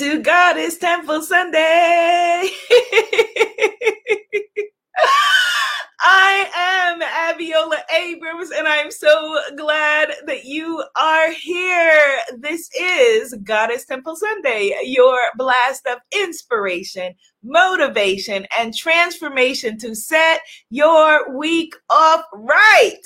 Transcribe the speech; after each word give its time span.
to 0.00 0.18
God 0.22 0.56
Goddess 0.56 0.78
Temple 0.78 1.20
Sunday. 1.20 1.58
I 6.00 6.48
am 6.56 7.02
Abiola 7.02 7.82
Abrams, 7.94 8.50
and 8.50 8.66
I'm 8.66 8.90
so 8.90 9.38
glad 9.58 10.14
that 10.24 10.46
you 10.46 10.82
are 10.96 11.30
here. 11.32 12.16
This 12.38 12.70
is 12.74 13.34
Goddess 13.44 13.84
Temple 13.84 14.16
Sunday, 14.16 14.74
your 14.84 15.18
blast 15.36 15.86
of 15.86 15.98
inspiration, 16.18 17.14
motivation, 17.44 18.46
and 18.58 18.74
transformation 18.74 19.76
to 19.80 19.94
set 19.94 20.40
your 20.70 21.36
week 21.36 21.74
off 21.90 22.24
right. 22.32 23.02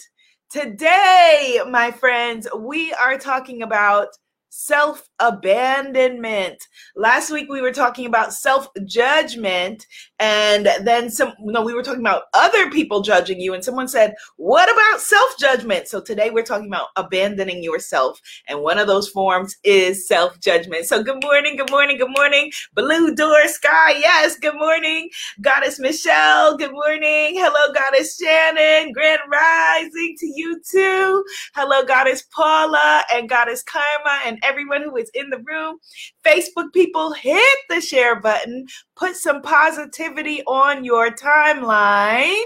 Today, 0.48 1.60
my 1.68 1.90
friends, 1.90 2.46
we 2.56 2.92
are 2.92 3.18
talking 3.18 3.62
about 3.62 4.10
self 4.54 5.08
abandonment. 5.18 6.68
Last 6.94 7.30
week 7.32 7.48
we 7.50 7.60
were 7.60 7.72
talking 7.72 8.06
about 8.06 8.32
self 8.32 8.68
judgment, 8.84 9.86
and 10.20 10.68
then 10.82 11.10
some, 11.10 11.34
no, 11.40 11.60
we 11.62 11.74
were 11.74 11.82
talking 11.82 12.00
about 12.00 12.24
other 12.34 12.70
people 12.70 13.02
judging 13.02 13.40
you, 13.40 13.52
and 13.52 13.64
someone 13.64 13.88
said, 13.88 14.14
What 14.36 14.72
about 14.72 15.00
self 15.00 15.36
judgment? 15.38 15.88
So 15.88 16.00
today 16.00 16.30
we're 16.30 16.44
talking 16.44 16.68
about 16.68 16.88
abandoning 16.94 17.64
yourself, 17.64 18.20
and 18.46 18.62
one 18.62 18.78
of 18.78 18.86
those 18.86 19.08
forms 19.08 19.56
is 19.64 20.06
self 20.06 20.38
judgment. 20.38 20.86
So 20.86 21.02
good 21.02 21.22
morning, 21.22 21.56
good 21.56 21.70
morning, 21.70 21.98
good 21.98 22.14
morning, 22.16 22.52
Blue 22.74 23.14
Door 23.14 23.48
Sky. 23.48 23.92
Yes, 23.98 24.38
good 24.38 24.56
morning, 24.56 25.10
Goddess 25.40 25.80
Michelle. 25.80 26.56
Good 26.56 26.72
morning. 26.72 27.34
Hello, 27.34 27.72
Goddess 27.74 28.16
Shannon. 28.16 28.92
Grand 28.92 29.20
Rising 29.30 30.14
to 30.20 30.26
you 30.26 30.60
too. 30.60 31.24
Hello, 31.54 31.84
Goddess 31.84 32.22
Paula 32.22 33.02
and 33.12 33.28
Goddess 33.28 33.64
Karma 33.64 34.20
and 34.24 34.38
everyone 34.44 34.82
who 34.82 34.96
is 34.96 35.10
in 35.14 35.30
the 35.30 35.38
room. 35.38 35.78
Facebook 36.24 36.72
people, 36.72 37.12
hit 37.12 37.58
the 37.68 37.80
share 37.80 38.20
button, 38.20 38.66
put 38.96 39.16
some 39.16 39.42
positivity 39.42 40.42
on 40.44 40.84
your 40.84 41.10
timeline. 41.10 42.42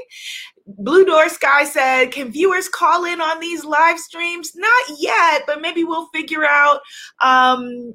Blue 0.67 1.05
Door 1.05 1.31
Sky 1.31 1.65
said, 1.65 2.13
Can 2.13 2.31
viewers 2.31 2.69
call 2.69 3.05
in 3.05 3.21
on 3.21 3.41
these 3.41 3.65
live 3.65 3.99
streams? 3.99 4.53
Not 4.55 4.85
yet, 4.99 5.43
but 5.47 5.63
maybe 5.63 5.85
we'll 5.85 6.09
figure 6.09 6.45
out 6.45 6.81
um, 7.23 7.95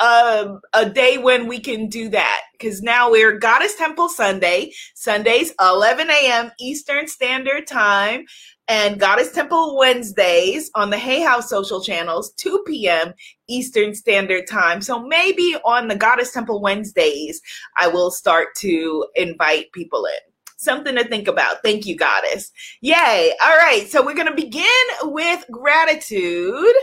a, 0.00 0.56
a 0.74 0.90
day 0.90 1.18
when 1.18 1.46
we 1.46 1.60
can 1.60 1.88
do 1.88 2.08
that 2.08 2.42
because 2.52 2.82
now 2.82 3.10
we're 3.10 3.38
Goddess 3.38 3.76
Temple 3.76 4.08
Sunday, 4.08 4.72
Sundays, 4.94 5.52
11 5.60 6.10
a.m. 6.10 6.50
Eastern 6.58 7.06
Standard 7.06 7.66
Time 7.66 8.24
and 8.68 9.00
Goddess 9.00 9.32
Temple 9.32 9.76
Wednesdays 9.76 10.70
on 10.74 10.90
the 10.90 10.98
Hay 10.98 11.22
House 11.22 11.48
social 11.48 11.82
channels, 11.82 12.32
2 12.34 12.64
p.m. 12.66 13.14
Eastern 13.48 13.94
Standard 13.94 14.46
Time. 14.46 14.82
So 14.82 15.02
maybe 15.02 15.56
on 15.64 15.88
the 15.88 15.96
Goddess 15.96 16.32
Temple 16.32 16.60
Wednesdays, 16.60 17.40
I 17.78 17.88
will 17.88 18.10
start 18.10 18.48
to 18.58 19.06
invite 19.14 19.72
people 19.72 20.04
in. 20.04 20.20
Something 20.58 20.96
to 20.96 21.04
think 21.04 21.28
about. 21.28 21.62
Thank 21.62 21.86
you, 21.86 21.96
Goddess. 21.96 22.50
Yay. 22.80 23.32
All 23.40 23.56
right. 23.56 23.86
So 23.88 24.04
we're 24.04 24.14
going 24.14 24.26
to 24.26 24.34
begin 24.34 24.64
with 25.04 25.44
gratitude. 25.50 26.74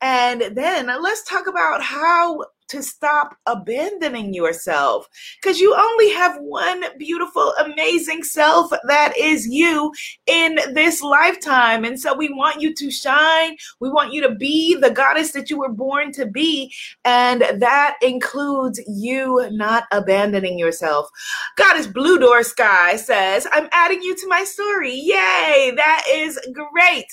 And 0.00 0.42
then 0.56 0.86
let's 1.02 1.24
talk 1.24 1.48
about 1.48 1.82
how 1.82 2.44
to 2.68 2.82
stop 2.82 3.36
abandoning 3.46 4.34
yourself 4.34 5.08
because 5.40 5.60
you 5.60 5.74
only 5.74 6.10
have 6.12 6.36
one 6.40 6.84
beautiful, 6.98 7.52
amazing 7.64 8.24
self 8.24 8.70
that 8.86 9.16
is 9.16 9.46
you 9.46 9.92
in 10.26 10.58
this 10.72 11.02
lifetime. 11.02 11.84
And 11.84 12.00
so 12.00 12.14
we 12.14 12.32
want 12.32 12.60
you 12.60 12.74
to 12.74 12.90
shine. 12.90 13.56
We 13.80 13.90
want 13.90 14.12
you 14.12 14.22
to 14.22 14.34
be 14.34 14.74
the 14.74 14.90
goddess 14.90 15.32
that 15.32 15.50
you 15.50 15.58
were 15.58 15.72
born 15.72 16.12
to 16.12 16.26
be. 16.26 16.72
And 17.04 17.42
that 17.60 17.96
includes 18.02 18.80
you 18.86 19.48
not 19.52 19.84
abandoning 19.92 20.58
yourself. 20.58 21.08
Goddess 21.56 21.86
Blue 21.86 22.18
Door 22.18 22.44
Sky 22.44 22.96
says, 22.96 23.46
I'm 23.52 23.68
adding 23.72 24.02
you 24.02 24.14
to 24.16 24.28
my 24.28 24.44
story. 24.44 24.94
Yay! 24.94 25.72
That 25.76 26.04
is 26.10 26.38
great. 26.52 27.06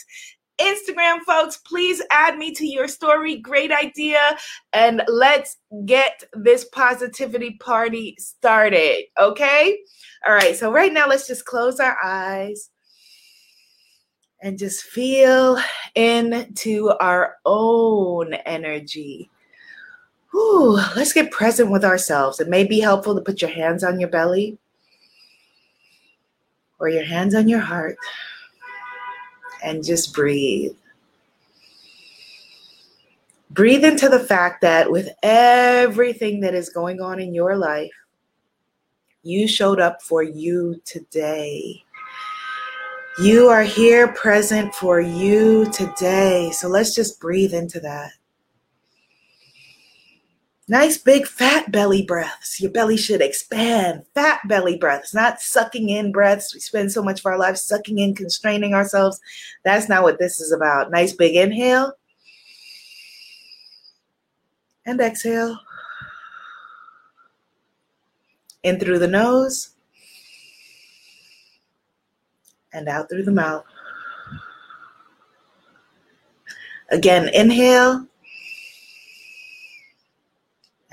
Instagram 0.64 1.20
folks, 1.22 1.58
please 1.58 2.02
add 2.12 2.38
me 2.38 2.54
to 2.54 2.66
your 2.66 2.88
story. 2.88 3.38
Great 3.38 3.72
idea. 3.72 4.38
And 4.72 5.04
let's 5.08 5.58
get 5.86 6.24
this 6.34 6.66
positivity 6.66 7.58
party 7.60 8.16
started. 8.20 9.04
Okay. 9.20 9.80
All 10.28 10.34
right. 10.34 10.56
So, 10.56 10.72
right 10.72 10.94
now, 10.94 11.08
let's 11.08 11.28
just 11.28 11.46
close 11.46 11.80
our 11.80 11.98
eyes 12.04 12.70
and 14.42 14.58
just 14.58 14.84
feel 14.84 15.60
into 15.96 16.90
our 17.00 17.36
own 17.46 18.34
energy. 18.34 19.30
Whew, 20.32 20.80
let's 20.96 21.14
get 21.14 21.32
present 21.32 21.72
with 21.72 21.86
ourselves. 21.86 22.40
It 22.40 22.50
may 22.50 22.64
be 22.64 22.80
helpful 22.80 23.16
to 23.16 23.22
put 23.22 23.42
your 23.42 23.52
hands 23.52 23.84
on 23.84 24.00
your 24.00 24.10
belly 24.10 24.58
or 26.80 26.90
your 26.90 27.06
hands 27.06 27.36
on 27.36 27.48
your 27.48 27.60
heart 27.60 27.98
and 29.64 29.84
just 29.84 30.14
breathe. 30.14 30.76
Breathe 33.52 33.86
into 33.86 34.10
the 34.10 34.20
fact 34.20 34.62
that 34.62 34.90
with 34.90 35.10
everything 35.22 36.40
that 36.42 36.56
is 36.56 36.70
going 36.70 37.00
on 37.02 37.20
in 37.20 37.34
your 37.34 37.56
life, 37.56 37.92
you 39.22 39.48
showed 39.48 39.80
up 39.80 40.02
for 40.02 40.24
you 40.24 40.82
today. 40.86 41.84
You 43.20 43.50
are 43.50 43.64
here 43.64 44.08
present 44.14 44.74
for 44.74 45.00
you 45.00 45.70
today. 45.72 46.50
So 46.52 46.68
let's 46.68 46.96
just 46.96 47.20
breathe 47.20 47.54
into 47.54 47.80
that. 47.82 48.12
Nice 50.70 50.98
big 50.98 51.28
fat 51.28 51.72
belly 51.72 52.04
breaths. 52.04 52.62
Your 52.62 52.72
belly 52.72 52.96
should 52.96 53.22
expand. 53.22 54.06
Fat 54.14 54.40
belly 54.48 54.78
breaths, 54.78 55.14
not 55.14 55.42
sucking 55.42 55.90
in 55.90 56.14
breaths. 56.14 56.54
We 56.54 56.62
spend 56.62 56.92
so 56.92 57.04
much 57.04 57.20
of 57.20 57.26
our 57.26 57.38
lives 57.38 57.62
sucking 57.62 58.00
in, 58.00 58.16
constraining 58.16 58.74
ourselves. 58.74 59.20
That's 59.66 59.90
not 59.90 60.04
what 60.04 60.20
this 60.20 60.40
is 60.40 60.54
about. 60.54 60.90
Nice 60.90 61.12
big 61.12 61.36
inhale 61.36 61.94
and 64.86 65.02
exhale. 65.02 65.60
In 68.64 68.80
through 68.80 69.00
the 69.00 69.08
nose 69.10 69.72
and 72.72 72.88
out 72.88 73.10
through 73.10 73.24
the 73.24 73.32
mouth. 73.32 73.66
Again, 76.90 77.28
inhale 77.34 78.08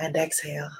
and 0.01 0.17
exhale. 0.17 0.71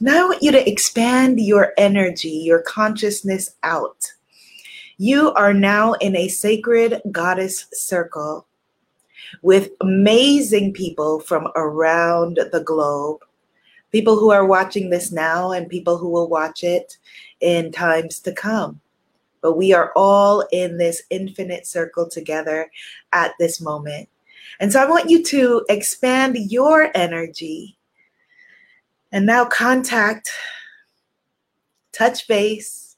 Now 0.00 0.24
I 0.24 0.28
want 0.28 0.42
you 0.42 0.52
to 0.52 0.68
expand 0.68 1.40
your 1.40 1.72
energy, 1.78 2.28
your 2.28 2.62
consciousness 2.62 3.56
out. 3.62 4.12
You 4.98 5.32
are 5.34 5.54
now 5.54 5.94
in 5.94 6.16
a 6.16 6.28
sacred 6.28 7.00
goddess 7.10 7.66
circle 7.72 8.46
with 9.42 9.70
amazing 9.80 10.72
people 10.72 11.20
from 11.20 11.48
around 11.56 12.38
the 12.52 12.62
globe. 12.64 13.20
People 13.90 14.18
who 14.18 14.30
are 14.30 14.46
watching 14.46 14.90
this 14.90 15.12
now 15.12 15.52
and 15.52 15.68
people 15.68 15.98
who 15.98 16.08
will 16.08 16.28
watch 16.28 16.64
it 16.64 16.98
in 17.40 17.72
times 17.72 18.20
to 18.20 18.32
come. 18.32 18.80
But 19.40 19.56
we 19.56 19.72
are 19.72 19.92
all 19.96 20.46
in 20.52 20.78
this 20.78 21.02
infinite 21.10 21.66
circle 21.66 22.08
together 22.08 22.70
at 23.12 23.32
this 23.38 23.60
moment. 23.60 24.08
And 24.62 24.72
so 24.72 24.80
I 24.80 24.88
want 24.88 25.10
you 25.10 25.24
to 25.24 25.64
expand 25.68 26.36
your 26.38 26.92
energy 26.94 27.76
and 29.10 29.26
now 29.26 29.44
contact, 29.44 30.30
touch 31.90 32.28
base, 32.28 32.96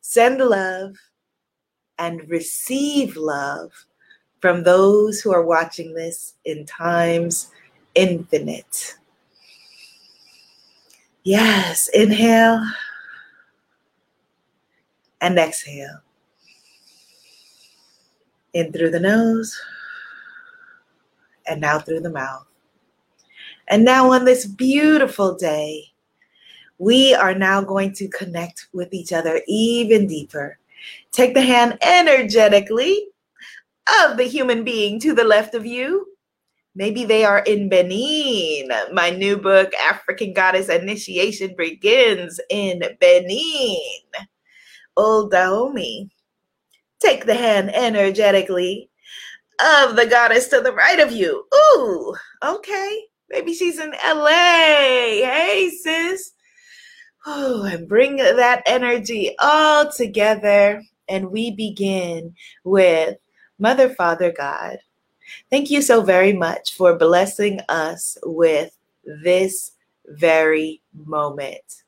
send 0.00 0.38
love, 0.38 0.96
and 1.96 2.28
receive 2.28 3.16
love 3.16 3.70
from 4.40 4.64
those 4.64 5.20
who 5.20 5.32
are 5.32 5.44
watching 5.44 5.94
this 5.94 6.34
in 6.44 6.66
times 6.66 7.52
infinite. 7.94 8.96
Yes, 11.22 11.88
inhale 11.94 12.68
and 15.20 15.38
exhale. 15.38 16.00
In 18.54 18.72
through 18.72 18.90
the 18.90 18.98
nose 18.98 19.56
and 21.48 21.64
out 21.64 21.86
through 21.86 22.00
the 22.00 22.10
mouth. 22.10 22.46
And 23.68 23.84
now, 23.84 24.12
on 24.12 24.24
this 24.24 24.46
beautiful 24.46 25.36
day, 25.36 25.92
we 26.78 27.14
are 27.14 27.34
now 27.34 27.60
going 27.60 27.92
to 27.94 28.08
connect 28.08 28.68
with 28.72 28.94
each 28.94 29.12
other 29.12 29.42
even 29.46 30.06
deeper. 30.06 30.58
Take 31.12 31.34
the 31.34 31.42
hand 31.42 31.76
energetically 31.82 33.08
of 34.04 34.16
the 34.16 34.24
human 34.24 34.64
being 34.64 35.00
to 35.00 35.14
the 35.14 35.24
left 35.24 35.54
of 35.54 35.66
you. 35.66 36.06
Maybe 36.74 37.04
they 37.04 37.24
are 37.24 37.40
in 37.40 37.68
Benin. 37.68 38.70
My 38.92 39.10
new 39.10 39.36
book, 39.36 39.74
African 39.74 40.32
Goddess 40.32 40.68
Initiation, 40.68 41.54
begins 41.58 42.40
in 42.50 42.82
Benin. 43.00 43.76
Old 44.96 45.32
Dahomey. 45.32 46.08
Take 47.00 47.26
the 47.26 47.34
hand 47.34 47.74
energetically 47.74 48.90
of 49.60 49.96
the 49.96 50.06
goddess 50.06 50.48
to 50.48 50.60
the 50.60 50.72
right 50.72 51.00
of 51.00 51.12
you. 51.12 51.44
Ooh, 51.54 52.14
okay. 52.44 53.04
Maybe 53.30 53.54
she's 53.54 53.78
in 53.78 53.90
LA. 53.90 54.28
Hey, 54.28 55.70
sis. 55.82 56.32
Oh, 57.26 57.64
and 57.64 57.88
bring 57.88 58.16
that 58.16 58.62
energy 58.66 59.34
all 59.40 59.90
together. 59.90 60.82
And 61.08 61.30
we 61.30 61.50
begin 61.50 62.34
with 62.64 63.16
Mother, 63.58 63.88
Father, 63.90 64.32
God. 64.32 64.78
Thank 65.50 65.70
you 65.70 65.82
so 65.82 66.02
very 66.02 66.32
much 66.32 66.74
for 66.74 66.96
blessing 66.96 67.60
us 67.68 68.16
with 68.24 68.76
this 69.04 69.72
very 70.06 70.82
moment. 70.94 71.82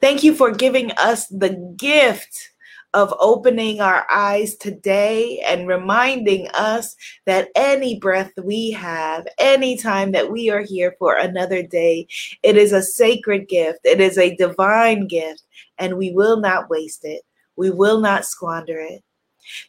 Thank 0.00 0.22
you 0.22 0.34
for 0.34 0.50
giving 0.52 0.92
us 0.92 1.26
the 1.26 1.74
gift 1.76 2.50
of 2.96 3.12
opening 3.20 3.78
our 3.78 4.06
eyes 4.10 4.56
today 4.56 5.38
and 5.46 5.68
reminding 5.68 6.48
us 6.54 6.96
that 7.26 7.50
any 7.54 7.98
breath 7.98 8.32
we 8.42 8.70
have, 8.70 9.26
any 9.38 9.76
time 9.76 10.12
that 10.12 10.32
we 10.32 10.48
are 10.48 10.62
here 10.62 10.96
for 10.98 11.14
another 11.14 11.62
day, 11.62 12.06
it 12.42 12.56
is 12.56 12.72
a 12.72 12.82
sacred 12.82 13.48
gift, 13.48 13.80
it 13.84 14.00
is 14.00 14.16
a 14.16 14.34
divine 14.36 15.06
gift, 15.06 15.42
and 15.76 15.98
we 15.98 16.10
will 16.12 16.38
not 16.38 16.70
waste 16.70 17.04
it. 17.04 17.20
We 17.56 17.70
will 17.70 18.00
not 18.00 18.24
squander 18.24 18.78
it. 18.78 19.02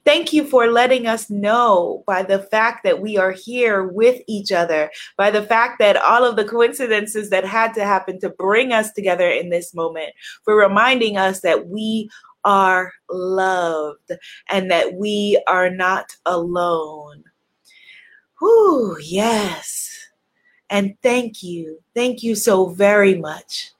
Thank 0.06 0.32
you 0.32 0.46
for 0.46 0.72
letting 0.72 1.06
us 1.06 1.30
know 1.30 2.04
by 2.08 2.24
the 2.24 2.40
fact 2.40 2.84
that 2.86 3.02
we 3.02 3.18
are 3.18 3.32
here 3.32 3.84
with 3.84 4.22
each 4.26 4.54
other, 4.54 4.90
by 5.18 5.32
the 5.32 5.44
fact 5.44 5.80
that 5.80 5.98
all 5.98 6.24
of 6.24 6.38
the 6.38 6.46
coincidences 6.46 7.30
that 7.30 7.46
had 7.46 7.74
to 7.74 7.84
happen 7.84 8.20
to 8.22 8.30
bring 8.30 8.72
us 8.72 8.92
together 8.94 9.30
in 9.30 9.50
this 9.50 9.76
moment, 9.76 10.14
for 10.44 10.56
reminding 10.56 11.18
us 11.18 11.42
that 11.42 11.68
we 11.68 12.10
are 12.48 12.94
loved 13.10 14.14
and 14.50 14.72
that 14.72 14.94
we 14.94 15.40
are 15.48 15.70
not 15.70 16.16
alone. 16.26 17.26
Whew, 18.40 18.98
yes. 19.02 19.90
And 20.70 20.96
thank 21.04 21.44
you. 21.44 21.80
Thank 21.94 22.24
you 22.24 22.36
so 22.36 22.68
very 22.68 23.16
much 23.16 23.72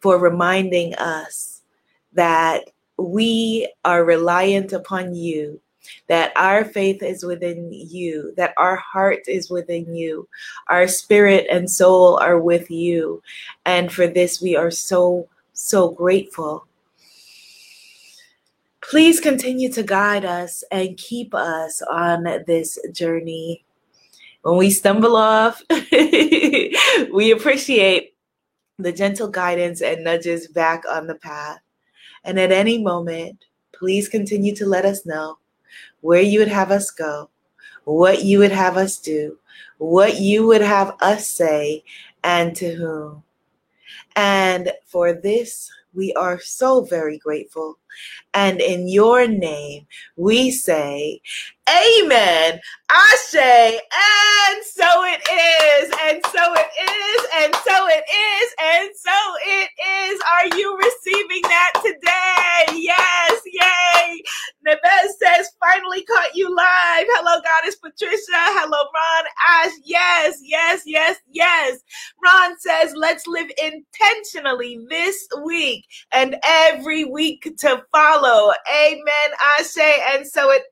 for 0.00 0.18
reminding 0.18 0.94
us 0.94 1.60
that 2.14 2.70
we 2.96 3.70
are 3.84 4.04
reliant 4.04 4.72
upon 4.72 5.14
you, 5.14 5.60
that 6.06 6.32
our 6.34 6.64
faith 6.64 7.02
is 7.02 7.24
within 7.24 7.70
you, 7.70 8.32
that 8.38 8.54
our 8.56 8.76
heart 8.76 9.20
is 9.28 9.50
within 9.50 9.94
you, 9.94 10.26
our 10.68 10.88
spirit 10.88 11.46
and 11.50 11.70
soul 11.70 12.16
are 12.22 12.38
with 12.38 12.70
you. 12.70 13.22
And 13.66 13.92
for 13.92 14.06
this, 14.06 14.40
we 14.40 14.56
are 14.56 14.70
so, 14.70 15.28
so 15.52 15.90
grateful. 15.90 16.66
Please 18.90 19.18
continue 19.18 19.72
to 19.72 19.82
guide 19.82 20.26
us 20.26 20.62
and 20.70 20.96
keep 20.98 21.34
us 21.34 21.80
on 21.90 22.24
this 22.46 22.78
journey. 22.92 23.64
When 24.42 24.58
we 24.58 24.68
stumble 24.68 25.16
off, 25.16 25.62
we 25.90 27.30
appreciate 27.30 28.14
the 28.78 28.92
gentle 28.92 29.28
guidance 29.28 29.80
and 29.80 30.04
nudges 30.04 30.48
back 30.48 30.84
on 30.86 31.06
the 31.06 31.14
path. 31.14 31.60
And 32.24 32.38
at 32.38 32.52
any 32.52 32.82
moment, 32.82 33.46
please 33.72 34.06
continue 34.06 34.54
to 34.56 34.66
let 34.66 34.84
us 34.84 35.06
know 35.06 35.38
where 36.02 36.22
you 36.22 36.38
would 36.38 36.48
have 36.48 36.70
us 36.70 36.90
go, 36.90 37.30
what 37.84 38.22
you 38.22 38.38
would 38.40 38.52
have 38.52 38.76
us 38.76 38.98
do, 38.98 39.38
what 39.78 40.20
you 40.20 40.46
would 40.46 40.60
have 40.60 40.94
us 41.00 41.26
say, 41.26 41.82
and 42.22 42.54
to 42.56 42.74
whom. 42.74 43.22
And 44.14 44.72
for 44.84 45.14
this, 45.14 45.70
we 45.94 46.12
are 46.14 46.40
so 46.40 46.82
very 46.82 47.18
grateful. 47.18 47.78
And 48.32 48.60
in 48.60 48.88
your 48.88 49.28
name, 49.28 49.86
we 50.16 50.50
say, 50.50 51.20
Amen. 51.70 52.60
Ashe. 52.90 53.34
And 53.36 54.64
so 54.64 54.84
it 55.04 55.22
is. 55.32 55.90
And 56.04 56.20
so 56.26 56.52
it 56.52 56.70
is. 56.84 57.26
And 57.36 57.54
so 57.54 57.88
it 57.88 58.04
is. 58.04 58.54
And 58.60 58.90
so 58.94 59.16
it 59.46 59.70
is. 59.80 60.20
Are 60.32 60.58
you 60.58 60.76
receiving 60.76 61.42
that 61.42 61.72
today? 61.82 62.78
Yes. 62.78 63.40
Yay. 63.46 64.22
Nebez 64.66 65.08
says, 65.18 65.48
finally 65.58 66.04
caught 66.04 66.34
you 66.34 66.48
live. 66.50 67.06
Hello, 67.16 67.40
Goddess 67.40 67.76
Patricia. 67.76 68.18
Hello, 68.28 68.78
Ron. 68.78 69.24
Ashe. 69.48 69.80
Yes. 69.84 70.38
Yes. 70.42 70.82
Yes. 70.84 71.16
Yes. 71.30 71.80
Ron 72.24 72.58
says, 72.58 72.94
let's 72.96 73.26
live 73.26 73.50
intentionally 73.62 74.78
this 74.88 75.26
week 75.44 75.84
and 76.12 76.36
every 76.44 77.04
week 77.04 77.52
to 77.58 77.82
follow. 77.92 78.52
Amen. 78.72 79.30
Ashe. 79.58 79.78
And 80.12 80.26
so 80.26 80.50
it 80.50 80.62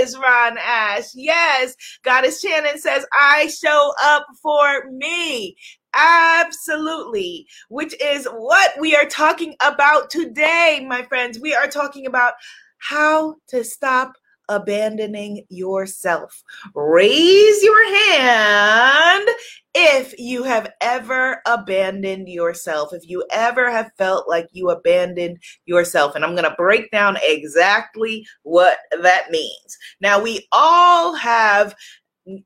is, 0.00 0.16
Ron. 0.16 0.40
Ron 0.50 0.58
Ashe. 0.58 1.12
Yes. 1.14 1.74
Goddess 2.02 2.40
Shannon 2.40 2.78
says, 2.78 3.04
I 3.12 3.48
show 3.48 3.92
up 4.02 4.26
for 4.42 4.90
me. 4.90 5.56
Absolutely, 5.92 7.46
which 7.68 8.00
is 8.00 8.26
what 8.26 8.72
we 8.78 8.94
are 8.94 9.06
talking 9.06 9.56
about 9.60 10.08
today, 10.08 10.86
my 10.88 11.02
friends. 11.02 11.40
We 11.40 11.52
are 11.54 11.66
talking 11.66 12.06
about 12.06 12.34
how 12.78 13.36
to 13.48 13.64
stop 13.64 14.12
abandoning 14.50 15.44
yourself. 15.48 16.42
Raise 16.74 17.62
your 17.62 17.94
hand 17.94 19.28
if 19.74 20.18
you 20.18 20.42
have 20.42 20.70
ever 20.80 21.40
abandoned 21.46 22.28
yourself, 22.28 22.92
if 22.92 23.08
you 23.08 23.24
ever 23.30 23.70
have 23.70 23.90
felt 23.96 24.28
like 24.28 24.48
you 24.52 24.68
abandoned 24.70 25.38
yourself. 25.64 26.14
And 26.14 26.24
I'm 26.24 26.34
going 26.34 26.48
to 26.48 26.56
break 26.58 26.90
down 26.90 27.16
exactly 27.22 28.26
what 28.42 28.78
that 29.00 29.30
means. 29.30 29.78
Now, 30.00 30.20
we 30.20 30.46
all 30.52 31.14
have 31.14 31.74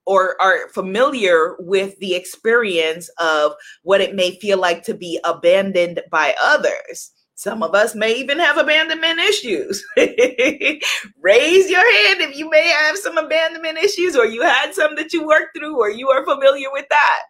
or 0.06 0.40
are 0.40 0.68
familiar 0.68 1.56
with 1.58 1.98
the 1.98 2.14
experience 2.14 3.10
of 3.18 3.52
what 3.82 4.00
it 4.00 4.14
may 4.14 4.38
feel 4.38 4.58
like 4.58 4.82
to 4.84 4.94
be 4.94 5.18
abandoned 5.24 6.00
by 6.10 6.34
others. 6.42 7.10
Some 7.44 7.62
of 7.62 7.74
us 7.74 7.94
may 7.94 8.14
even 8.14 8.38
have 8.38 8.56
abandonment 8.56 9.18
issues. 9.18 9.84
Raise 9.98 11.68
your 11.68 12.06
hand 12.06 12.22
if 12.22 12.34
you 12.38 12.48
may 12.48 12.68
have 12.68 12.96
some 12.96 13.18
abandonment 13.18 13.76
issues 13.76 14.16
or 14.16 14.24
you 14.24 14.40
had 14.40 14.72
some 14.72 14.96
that 14.96 15.12
you 15.12 15.26
worked 15.26 15.54
through 15.54 15.78
or 15.78 15.90
you 15.90 16.08
are 16.08 16.24
familiar 16.24 16.68
with 16.72 16.86
that. 16.88 17.20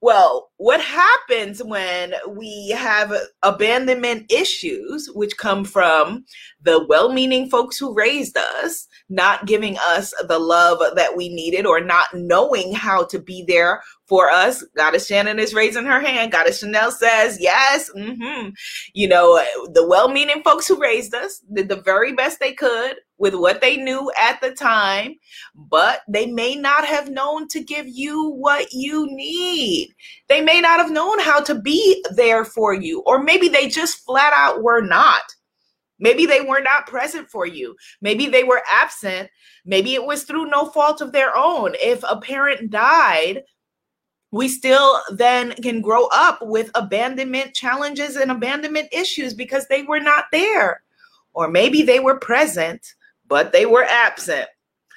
Well, 0.00 0.50
what 0.56 0.80
happens 0.80 1.62
when 1.62 2.14
we 2.28 2.70
have 2.70 3.12
abandonment 3.44 4.32
issues, 4.32 5.08
which 5.14 5.36
come 5.36 5.64
from 5.64 6.24
the 6.60 6.84
well 6.88 7.12
meaning 7.12 7.48
folks 7.48 7.78
who 7.78 7.94
raised 7.94 8.36
us, 8.36 8.88
not 9.08 9.46
giving 9.46 9.76
us 9.78 10.12
the 10.26 10.40
love 10.40 10.80
that 10.96 11.16
we 11.16 11.28
needed 11.28 11.66
or 11.66 11.80
not 11.80 12.08
knowing 12.14 12.74
how 12.74 13.04
to 13.06 13.20
be 13.20 13.44
there 13.46 13.80
for 14.08 14.30
us? 14.30 14.64
Goddess 14.76 15.06
Shannon 15.06 15.38
is 15.38 15.54
raising 15.54 15.84
her 15.84 16.00
hand. 16.00 16.32
Goddess 16.32 16.60
Chanel 16.60 16.90
says, 16.90 17.38
yes. 17.40 17.90
Mm-hmm. 17.96 18.50
You 18.94 19.08
know, 19.08 19.36
the 19.72 19.86
well 19.86 20.08
meaning 20.08 20.42
folks 20.42 20.66
who 20.66 20.80
raised 20.80 21.14
us 21.14 21.40
did 21.52 21.68
the 21.68 21.82
very 21.82 22.14
best 22.14 22.40
they 22.40 22.52
could 22.52 22.96
with 23.18 23.34
what 23.34 23.60
they 23.60 23.76
knew 23.76 24.10
at 24.20 24.40
the 24.40 24.52
time, 24.52 25.14
but 25.54 26.00
they 26.08 26.26
may 26.26 26.54
not 26.54 26.84
have 26.84 27.10
known 27.10 27.48
to 27.48 27.62
give 27.62 27.86
you 27.88 28.30
what 28.30 28.72
you 28.72 29.06
need. 29.10 29.94
They 30.28 30.40
may 30.40 30.60
not 30.60 30.80
have 30.80 30.90
known 30.90 31.18
how 31.20 31.40
to 31.40 31.54
be 31.54 32.04
there 32.14 32.44
for 32.44 32.72
you, 32.72 33.02
or 33.06 33.22
maybe 33.22 33.48
they 33.48 33.68
just 33.68 34.04
flat 34.04 34.32
out 34.32 34.62
were 34.62 34.82
not. 34.82 35.22
Maybe 36.00 36.26
they 36.26 36.40
were 36.40 36.60
not 36.60 36.86
present 36.86 37.28
for 37.28 37.44
you. 37.44 37.74
Maybe 38.00 38.26
they 38.26 38.44
were 38.44 38.62
absent. 38.72 39.28
Maybe 39.64 39.94
it 39.94 40.04
was 40.04 40.22
through 40.22 40.46
no 40.46 40.66
fault 40.66 41.00
of 41.00 41.12
their 41.12 41.36
own. 41.36 41.74
If 41.82 42.04
a 42.08 42.20
parent 42.20 42.70
died, 42.70 43.42
we 44.30 44.48
still 44.48 45.00
then 45.10 45.52
can 45.62 45.80
grow 45.80 46.08
up 46.12 46.38
with 46.42 46.70
abandonment 46.74 47.54
challenges 47.54 48.16
and 48.16 48.30
abandonment 48.30 48.88
issues 48.92 49.34
because 49.34 49.66
they 49.66 49.82
were 49.82 50.00
not 50.00 50.26
there. 50.32 50.82
Or 51.32 51.48
maybe 51.48 51.82
they 51.82 52.00
were 52.00 52.18
present, 52.18 52.94
but 53.26 53.52
they 53.52 53.64
were 53.64 53.84
absent. 53.84 54.48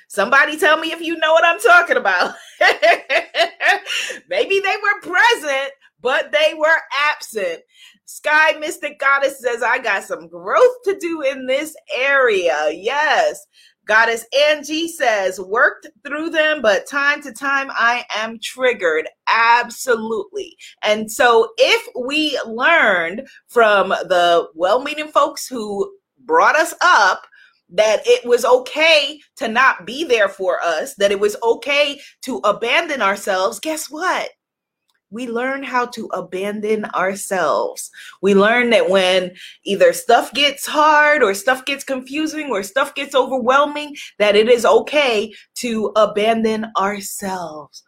Somebody 0.07 0.57
tell 0.57 0.77
me 0.77 0.91
if 0.91 0.99
you 0.99 1.17
know 1.17 1.31
what 1.31 1.45
I'm 1.45 1.59
talking 1.59 1.95
about. 1.95 2.33
Maybe 4.29 4.59
they 4.59 4.75
were 4.83 4.99
present, 5.01 5.71
but 6.01 6.33
they 6.33 6.53
were 6.53 6.81
absent. 7.09 7.61
Sky 8.03 8.51
Mystic 8.59 8.99
Goddess 8.99 9.39
says, 9.39 9.63
I 9.63 9.77
got 9.77 10.03
some 10.03 10.27
growth 10.27 10.83
to 10.83 10.99
do 10.99 11.21
in 11.21 11.45
this 11.45 11.73
area. 11.97 12.71
Yes. 12.73 13.47
Goddess 13.91 14.25
Angie 14.47 14.87
says, 14.87 15.37
worked 15.37 15.85
through 16.07 16.29
them, 16.29 16.61
but 16.61 16.87
time 16.87 17.21
to 17.23 17.33
time 17.33 17.69
I 17.71 18.05
am 18.15 18.39
triggered. 18.41 19.05
Absolutely. 19.27 20.55
And 20.81 21.11
so 21.11 21.49
if 21.57 21.89
we 21.99 22.39
learned 22.45 23.27
from 23.49 23.89
the 23.89 24.47
well 24.55 24.81
meaning 24.81 25.09
folks 25.09 25.45
who 25.45 25.91
brought 26.23 26.55
us 26.55 26.73
up, 26.81 27.27
that 27.67 27.99
it 28.05 28.25
was 28.25 28.45
okay 28.45 29.19
to 29.35 29.49
not 29.49 29.85
be 29.85 30.05
there 30.05 30.29
for 30.29 30.61
us, 30.63 30.95
that 30.95 31.11
it 31.11 31.19
was 31.19 31.35
okay 31.43 31.99
to 32.21 32.37
abandon 32.45 33.01
ourselves, 33.01 33.59
guess 33.59 33.89
what? 33.89 34.29
We 35.11 35.27
learn 35.27 35.61
how 35.61 35.85
to 35.87 36.07
abandon 36.13 36.85
ourselves. 36.85 37.91
We 38.21 38.33
learn 38.33 38.71
that 38.71 38.89
when 38.89 39.31
either 39.63 39.93
stuff 39.93 40.33
gets 40.33 40.65
hard 40.65 41.21
or 41.21 41.33
stuff 41.33 41.65
gets 41.65 41.83
confusing 41.83 42.49
or 42.49 42.63
stuff 42.63 42.95
gets 42.95 43.13
overwhelming, 43.13 43.95
that 44.17 44.35
it 44.35 44.49
is 44.49 44.65
okay 44.65 45.33
to 45.55 45.91
abandon 45.95 46.67
ourselves. 46.77 47.83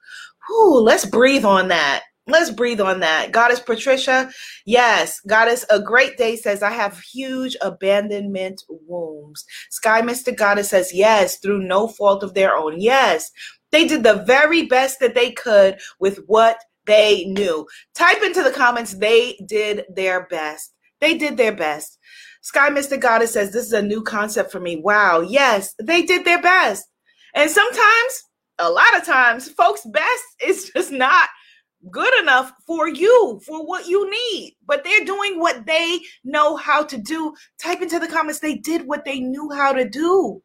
Whew, 0.47 0.81
let's 0.81 1.05
breathe 1.05 1.45
on 1.45 1.69
that. 1.69 2.03
Let's 2.25 2.51
breathe 2.51 2.79
on 2.79 3.01
that. 3.01 3.31
Goddess 3.31 3.59
Patricia, 3.59 4.31
yes, 4.65 5.19
Goddess, 5.27 5.65
a 5.69 5.81
great 5.81 6.17
day 6.17 6.37
says, 6.37 6.63
I 6.63 6.71
have 6.71 6.99
huge 6.99 7.57
abandonment 7.61 8.63
wounds. 8.69 9.43
Sky 9.69 10.01
Mystic 10.01 10.37
Goddess 10.37 10.69
says, 10.69 10.93
yes, 10.93 11.37
through 11.39 11.63
no 11.63 11.89
fault 11.89 12.23
of 12.23 12.33
their 12.33 12.55
own. 12.55 12.79
Yes, 12.79 13.29
they 13.71 13.85
did 13.85 14.03
the 14.03 14.23
very 14.25 14.65
best 14.67 15.01
that 15.01 15.15
they 15.15 15.31
could 15.31 15.77
with 15.99 16.19
what 16.27 16.59
they 16.85 17.25
knew. 17.25 17.67
Type 17.95 18.21
into 18.23 18.43
the 18.43 18.51
comments, 18.51 18.93
they 18.93 19.37
did 19.47 19.85
their 19.93 20.27
best. 20.27 20.73
They 21.01 21.17
did 21.17 21.37
their 21.37 21.55
best. 21.55 21.97
Sky 22.41 22.69
Mystic 22.69 23.01
Goddess 23.01 23.33
says, 23.33 23.51
This 23.51 23.65
is 23.65 23.73
a 23.73 23.81
new 23.81 24.01
concept 24.01 24.51
for 24.51 24.59
me. 24.59 24.77
Wow. 24.77 25.21
Yes, 25.21 25.73
they 25.81 26.01
did 26.03 26.25
their 26.25 26.41
best. 26.41 26.85
And 27.33 27.49
sometimes, 27.49 28.23
a 28.59 28.69
lot 28.69 28.97
of 28.97 29.05
times, 29.05 29.49
folks' 29.49 29.85
best 29.85 30.23
is 30.45 30.71
just 30.75 30.91
not 30.91 31.29
good 31.91 32.13
enough 32.21 32.53
for 32.65 32.87
you, 32.87 33.41
for 33.45 33.65
what 33.65 33.87
you 33.87 34.09
need. 34.09 34.55
But 34.65 34.83
they're 34.83 35.05
doing 35.05 35.39
what 35.39 35.65
they 35.65 35.99
know 36.23 36.55
how 36.55 36.83
to 36.83 36.97
do. 36.97 37.33
Type 37.61 37.81
into 37.81 37.99
the 37.99 38.07
comments, 38.07 38.39
they 38.39 38.55
did 38.55 38.87
what 38.87 39.05
they 39.05 39.19
knew 39.19 39.49
how 39.51 39.73
to 39.73 39.87
do. 39.87 40.41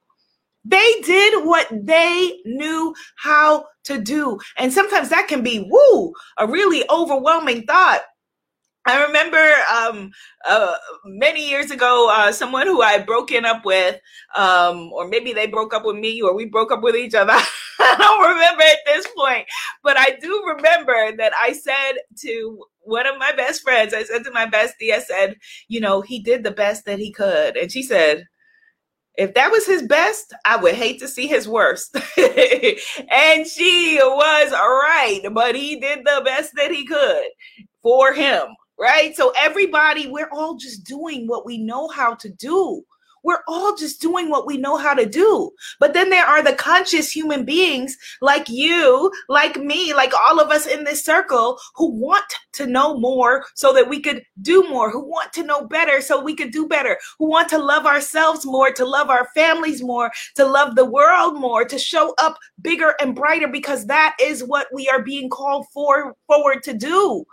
They 0.68 1.00
did 1.00 1.46
what 1.46 1.66
they 1.72 2.40
knew 2.44 2.94
how 3.16 3.66
to 3.84 3.98
do. 4.00 4.38
And 4.58 4.72
sometimes 4.72 5.08
that 5.08 5.28
can 5.28 5.42
be, 5.42 5.66
woo, 5.70 6.12
a 6.36 6.46
really 6.46 6.84
overwhelming 6.90 7.62
thought. 7.62 8.02
I 8.86 9.04
remember 9.04 9.54
um, 9.70 10.10
uh, 10.48 10.74
many 11.04 11.48
years 11.48 11.70
ago, 11.70 12.10
uh, 12.10 12.32
someone 12.32 12.66
who 12.66 12.80
I 12.80 12.92
had 12.92 13.06
broken 13.06 13.44
up 13.44 13.64
with, 13.64 14.00
um, 14.34 14.92
or 14.92 15.08
maybe 15.08 15.32
they 15.32 15.46
broke 15.46 15.74
up 15.74 15.84
with 15.84 15.96
me, 15.96 16.22
or 16.22 16.34
we 16.34 16.46
broke 16.46 16.72
up 16.72 16.82
with 16.82 16.96
each 16.96 17.14
other. 17.14 17.34
I 17.80 17.96
don't 17.98 18.30
remember 18.30 18.62
at 18.62 18.78
this 18.86 19.06
point, 19.16 19.46
but 19.82 19.98
I 19.98 20.16
do 20.20 20.42
remember 20.56 21.16
that 21.16 21.32
I 21.38 21.52
said 21.52 21.98
to 22.22 22.64
one 22.80 23.06
of 23.06 23.18
my 23.18 23.32
best 23.32 23.62
friends, 23.62 23.92
I 23.92 24.04
said 24.04 24.24
to 24.24 24.30
my 24.32 24.46
bestie, 24.46 24.94
I 24.94 25.00
said, 25.00 25.36
you 25.68 25.80
know, 25.80 26.00
he 26.00 26.20
did 26.20 26.42
the 26.42 26.50
best 26.50 26.86
that 26.86 26.98
he 26.98 27.12
could. 27.12 27.56
And 27.56 27.70
she 27.70 27.82
said, 27.82 28.24
if 29.18 29.34
that 29.34 29.50
was 29.50 29.66
his 29.66 29.82
best, 29.82 30.32
I 30.44 30.56
would 30.56 30.76
hate 30.76 31.00
to 31.00 31.08
see 31.08 31.26
his 31.26 31.48
worst. 31.48 31.94
and 32.16 33.46
she 33.46 33.98
was 34.00 34.52
right, 34.52 35.20
but 35.32 35.56
he 35.56 35.80
did 35.80 36.04
the 36.04 36.22
best 36.24 36.52
that 36.54 36.70
he 36.70 36.86
could 36.86 37.26
for 37.82 38.12
him, 38.12 38.44
right? 38.78 39.16
So, 39.16 39.32
everybody, 39.36 40.06
we're 40.06 40.30
all 40.30 40.54
just 40.54 40.84
doing 40.84 41.26
what 41.26 41.44
we 41.44 41.58
know 41.58 41.88
how 41.88 42.14
to 42.14 42.28
do. 42.28 42.84
We're 43.28 43.44
all 43.46 43.76
just 43.76 44.00
doing 44.00 44.30
what 44.30 44.46
we 44.46 44.56
know 44.56 44.78
how 44.78 44.94
to 44.94 45.04
do. 45.04 45.50
But 45.78 45.92
then 45.92 46.08
there 46.08 46.24
are 46.24 46.42
the 46.42 46.54
conscious 46.54 47.12
human 47.12 47.44
beings 47.44 47.94
like 48.22 48.48
you, 48.48 49.12
like 49.28 49.58
me, 49.58 49.92
like 49.92 50.14
all 50.14 50.40
of 50.40 50.50
us 50.50 50.66
in 50.66 50.84
this 50.84 51.04
circle 51.04 51.58
who 51.74 51.90
want 51.90 52.24
to 52.54 52.66
know 52.66 52.98
more 52.98 53.44
so 53.54 53.74
that 53.74 53.86
we 53.86 54.00
could 54.00 54.22
do 54.40 54.62
more, 54.70 54.90
who 54.90 55.06
want 55.06 55.34
to 55.34 55.42
know 55.42 55.66
better 55.66 56.00
so 56.00 56.18
we 56.18 56.34
could 56.34 56.52
do 56.52 56.66
better, 56.66 56.98
who 57.18 57.28
want 57.28 57.50
to 57.50 57.58
love 57.58 57.84
ourselves 57.84 58.46
more, 58.46 58.72
to 58.72 58.86
love 58.86 59.10
our 59.10 59.28
families 59.34 59.82
more, 59.82 60.10
to 60.36 60.46
love 60.46 60.74
the 60.74 60.86
world 60.86 61.38
more, 61.38 61.66
to 61.66 61.78
show 61.78 62.14
up 62.16 62.38
bigger 62.62 62.94
and 62.98 63.14
brighter 63.14 63.48
because 63.48 63.84
that 63.88 64.16
is 64.18 64.42
what 64.42 64.68
we 64.72 64.88
are 64.88 65.02
being 65.02 65.28
called 65.28 65.66
for 65.74 66.16
forward 66.26 66.62
to 66.62 66.72
do. 66.72 67.26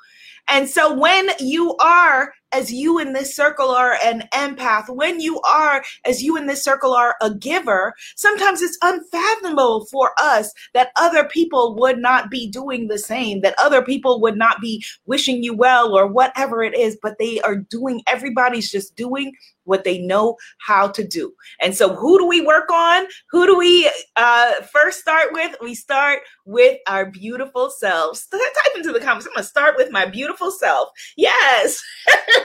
And 0.48 0.70
so 0.70 0.94
when 0.94 1.30
you 1.40 1.76
are 1.78 2.34
as 2.52 2.72
you 2.72 3.00
in 3.00 3.14
this 3.14 3.36
circle 3.36 3.70
are 3.70 3.98
an 4.04 4.24
empath, 4.34 4.90
when 4.90 5.20
you 5.20 5.42
are, 5.42 5.84
as 6.06 6.24
you 6.24 6.38
in 6.38 6.48
this 6.48 6.64
circle 6.64 6.94
are 6.94 7.16
a 7.22 7.34
giver, 7.34 7.94
sometimes 8.16 8.62
it's 8.62 8.78
unfathomable 8.82 9.86
for 9.86 10.12
us 10.18 10.54
that 10.74 10.92
other 10.96 11.26
people 11.26 11.76
would 11.76 12.00
not 12.00 12.30
be 12.30 12.48
doing 12.50 12.88
the 12.88 13.00
same, 13.00 13.42
that 13.42 13.56
other 13.58 13.82
people 13.82 14.22
would 14.22 14.38
not 14.38 14.62
be 14.62 14.84
wishing 15.06 15.44
you 15.44 15.54
well 15.54 15.98
or 15.98 16.08
whatever 16.08 16.64
it 16.64 16.78
is, 16.78 16.98
but 17.02 17.18
they 17.20 17.42
are 17.42 17.58
doing, 17.58 18.02
everybody's 18.08 18.72
just 18.72 18.96
doing 18.96 19.34
what 19.66 19.84
they 19.84 19.98
know 20.00 20.38
how 20.60 20.88
to 20.88 21.06
do. 21.06 21.34
And 21.60 21.76
so, 21.76 21.94
who 21.94 22.18
do 22.18 22.26
we 22.26 22.42
work 22.42 22.72
on? 22.72 23.06
Who 23.32 23.46
do 23.46 23.58
we 23.58 23.90
uh, 24.16 24.62
first 24.72 25.00
start 25.00 25.34
with? 25.34 25.56
We 25.62 25.76
start 25.76 26.20
with 26.46 26.80
our 26.88 27.10
beautiful 27.10 27.70
selves. 27.70 28.28
Type 28.28 28.76
into 28.76 28.94
the 28.94 29.00
comments. 29.00 29.28
I'm 29.28 29.34
going 29.34 29.44
to 29.44 29.50
start 29.50 29.76
with 29.78 29.92
my 29.92 30.06
beautiful 30.06 30.52
self. 30.52 30.90
Yes. 31.18 31.84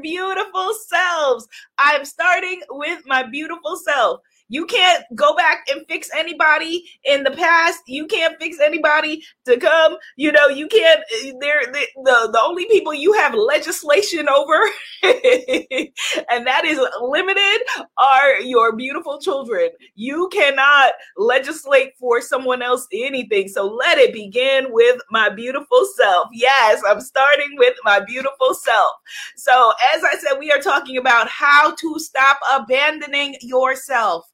beautiful 0.00 0.72
selves. 0.86 1.46
I'm 1.78 2.04
starting 2.04 2.62
with 2.70 3.02
my 3.06 3.22
beautiful 3.22 3.76
self. 3.76 4.20
You 4.48 4.66
can't 4.66 5.04
go 5.14 5.34
back 5.36 5.66
and 5.70 5.86
fix 5.88 6.10
anybody 6.16 6.84
in 7.04 7.24
the 7.24 7.30
past. 7.30 7.80
You 7.86 8.06
can't 8.06 8.38
fix 8.40 8.58
anybody 8.60 9.24
to 9.46 9.58
come. 9.58 9.96
You 10.16 10.32
know, 10.32 10.48
you 10.48 10.68
can't. 10.68 11.00
They're 11.40 11.66
the 11.72 11.86
the, 12.04 12.30
the 12.32 12.40
only 12.42 12.66
people 12.66 12.94
you 12.94 13.12
have 13.14 13.34
legislation 13.34 14.28
over, 14.28 14.60
and 15.02 16.46
that 16.46 16.62
is 16.64 16.80
limited, 17.00 17.60
are 17.98 18.40
your 18.40 18.76
beautiful 18.76 19.20
children. 19.20 19.70
You 19.94 20.28
cannot 20.32 20.92
legislate 21.16 21.94
for 21.98 22.20
someone 22.20 22.62
else 22.62 22.86
anything. 22.92 23.48
So 23.48 23.66
let 23.66 23.98
it 23.98 24.12
begin 24.12 24.66
with 24.70 25.00
my 25.10 25.28
beautiful 25.28 25.86
self. 25.96 26.28
Yes, 26.32 26.82
I'm 26.88 27.00
starting 27.00 27.56
with 27.58 27.74
my 27.84 28.00
beautiful 28.00 28.54
self. 28.54 28.92
So 29.36 29.72
as 29.94 30.04
I 30.04 30.16
said, 30.16 30.38
we 30.38 30.50
are 30.52 30.60
talking 30.60 30.96
about 30.96 31.28
how 31.28 31.74
to 31.74 31.98
stop 31.98 32.38
abandoning 32.52 33.36
yourself. 33.42 34.26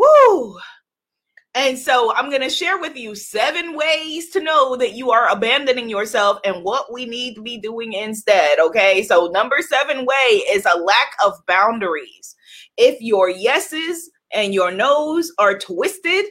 Woo! 0.00 0.56
And 1.54 1.76
so 1.76 2.14
I'm 2.14 2.30
going 2.30 2.42
to 2.42 2.48
share 2.50 2.78
with 2.78 2.96
you 2.96 3.14
seven 3.14 3.74
ways 3.74 4.30
to 4.30 4.40
know 4.40 4.76
that 4.76 4.94
you 4.94 5.10
are 5.10 5.28
abandoning 5.28 5.90
yourself 5.90 6.38
and 6.44 6.62
what 6.64 6.92
we 6.92 7.06
need 7.06 7.34
to 7.34 7.42
be 7.42 7.58
doing 7.58 7.92
instead. 7.92 8.60
Okay. 8.60 9.02
So, 9.02 9.26
number 9.26 9.56
seven 9.60 10.06
way 10.06 10.42
is 10.52 10.64
a 10.64 10.78
lack 10.78 11.12
of 11.24 11.34
boundaries. 11.46 12.36
If 12.76 13.00
your 13.00 13.28
yeses 13.28 14.10
and 14.32 14.54
your 14.54 14.70
nos 14.70 15.32
are 15.38 15.58
twisted, 15.58 16.24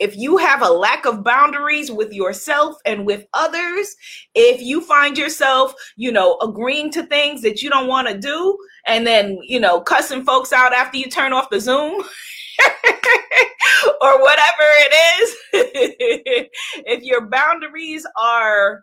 if 0.00 0.16
you 0.16 0.38
have 0.38 0.62
a 0.62 0.70
lack 0.70 1.04
of 1.04 1.22
boundaries 1.22 1.92
with 1.92 2.12
yourself 2.12 2.76
and 2.86 3.06
with 3.06 3.26
others, 3.34 3.94
if 4.34 4.62
you 4.62 4.80
find 4.80 5.16
yourself, 5.16 5.74
you 5.96 6.10
know, 6.10 6.38
agreeing 6.40 6.90
to 6.92 7.04
things 7.04 7.42
that 7.42 7.62
you 7.62 7.68
don't 7.68 7.86
want 7.86 8.08
to 8.08 8.18
do 8.18 8.56
and 8.86 9.06
then, 9.06 9.38
you 9.42 9.60
know, 9.60 9.80
cussing 9.82 10.24
folks 10.24 10.54
out 10.54 10.72
after 10.72 10.96
you 10.96 11.08
turn 11.08 11.34
off 11.34 11.50
the 11.50 11.60
Zoom. 11.60 12.02
or 14.00 14.20
whatever 14.22 14.60
it 14.60 15.22
is, 15.22 15.36
if 16.86 17.02
your 17.02 17.26
boundaries 17.28 18.06
are 18.20 18.82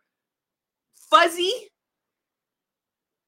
fuzzy, 1.10 1.54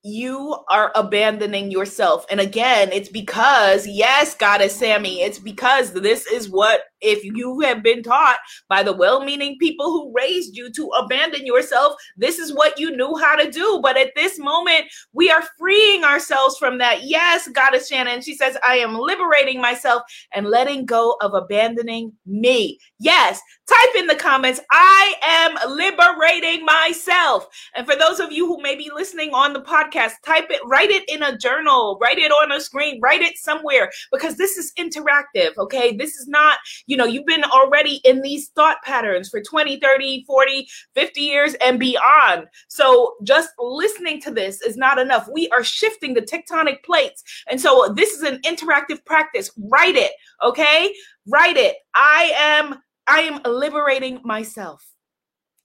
you 0.04 0.58
are 0.70 0.92
abandoning 0.96 1.72
yourself. 1.72 2.26
And 2.30 2.40
again, 2.40 2.92
it's 2.92 3.10
because, 3.10 3.88
yes, 3.88 4.36
Goddess 4.36 4.76
Sammy, 4.76 5.22
it's 5.22 5.40
because 5.40 5.94
this 5.94 6.28
is 6.28 6.50
what 6.50 6.82
if 7.04 7.24
you 7.24 7.60
have 7.62 7.84
been 7.84 8.04
taught 8.04 8.38
by 8.70 8.84
the 8.84 8.94
well 8.94 9.24
meaning 9.24 9.58
people 9.60 9.92
who 9.92 10.14
raised 10.16 10.56
you 10.56 10.72
to 10.72 10.88
abandon 10.98 11.46
yourself, 11.46 11.96
this 12.18 12.40
is 12.40 12.54
what 12.54 12.80
you 12.80 12.96
knew 12.96 13.16
how 13.18 13.36
to 13.36 13.52
do. 13.52 13.80
But 13.82 13.98
at 13.98 14.16
this 14.16 14.40
moment, 14.40 14.86
we 15.14 15.30
are 15.30 15.44
freeing 15.58 16.04
ourselves 16.04 16.58
from 16.58 16.78
that. 16.80 17.04
Yes, 17.04 17.48
Goddess 17.50 17.88
Shannon, 17.88 18.22
she 18.22 18.36
says, 18.36 18.58
I 18.66 18.78
am 18.78 18.96
liberating 18.96 19.62
myself 19.62 20.04
and 20.34 20.48
letting 20.48 20.86
go 20.86 21.16
of 21.22 21.34
abandoning 21.34 22.14
me. 22.26 22.80
Yes, 23.00 23.40
type 23.68 23.96
in 23.96 24.08
the 24.08 24.16
comments, 24.16 24.60
I 24.72 25.14
am 25.22 25.76
liberating 25.76 26.66
myself. 26.66 27.48
And 27.76 27.86
for 27.86 27.96
those 27.96 28.20
of 28.20 28.32
you 28.32 28.48
who 28.48 28.62
may 28.62 28.76
be 28.76 28.92
listening 28.94 29.34
on 29.34 29.54
the 29.54 29.62
podcast, 29.62 30.14
type 30.26 30.48
it, 30.50 30.62
write 30.66 30.90
it 30.90 31.04
in 31.08 31.24
a 31.24 31.38
journal, 31.38 31.98
write 32.02 32.18
it 32.18 32.32
on 32.32 32.52
a 32.52 32.60
screen, 32.60 33.00
write 33.02 33.22
it 33.22 33.38
somewhere 33.38 33.92
because 34.12 34.38
this 34.38 34.58
is 34.58 34.72
interactive. 34.78 35.58
Okay. 35.58 35.96
This 35.96 36.16
is 36.16 36.28
not, 36.28 36.58
you 36.88 36.93
know, 36.98 37.06
you've 37.06 37.26
been 37.26 37.44
already 37.44 38.02
in 38.04 38.22
these 38.22 38.50
thought 38.50 38.78
patterns 38.84 39.30
for 39.30 39.42
20, 39.42 39.80
30, 39.80 40.24
40, 40.26 40.68
50 40.96 41.22
years 41.22 41.56
and 41.56 41.80
beyond. 41.80 42.48
So 42.68 43.16
just 43.24 43.50
listening 43.60 44.22
to 44.22 44.32
this 44.32 44.62
is 44.62 44.78
not 44.78 45.00
enough. 45.00 45.28
We 45.32 45.50
are 45.50 45.64
shifting 45.64 46.14
the 46.14 46.22
tectonic 46.22 46.84
plates. 46.84 47.24
And 47.50 47.60
so 47.60 47.94
this 47.96 48.12
is 48.12 48.24
an 48.24 48.40
interactive 48.42 49.04
practice. 49.06 49.52
Write 49.58 49.96
it, 49.96 50.12
okay? 50.44 50.94
Write 51.28 51.58
it. 51.58 51.76
I 51.96 52.32
am 52.36 52.80
I 53.08 53.20
am 53.22 53.42
liberating 53.44 54.22
myself. 54.24 54.93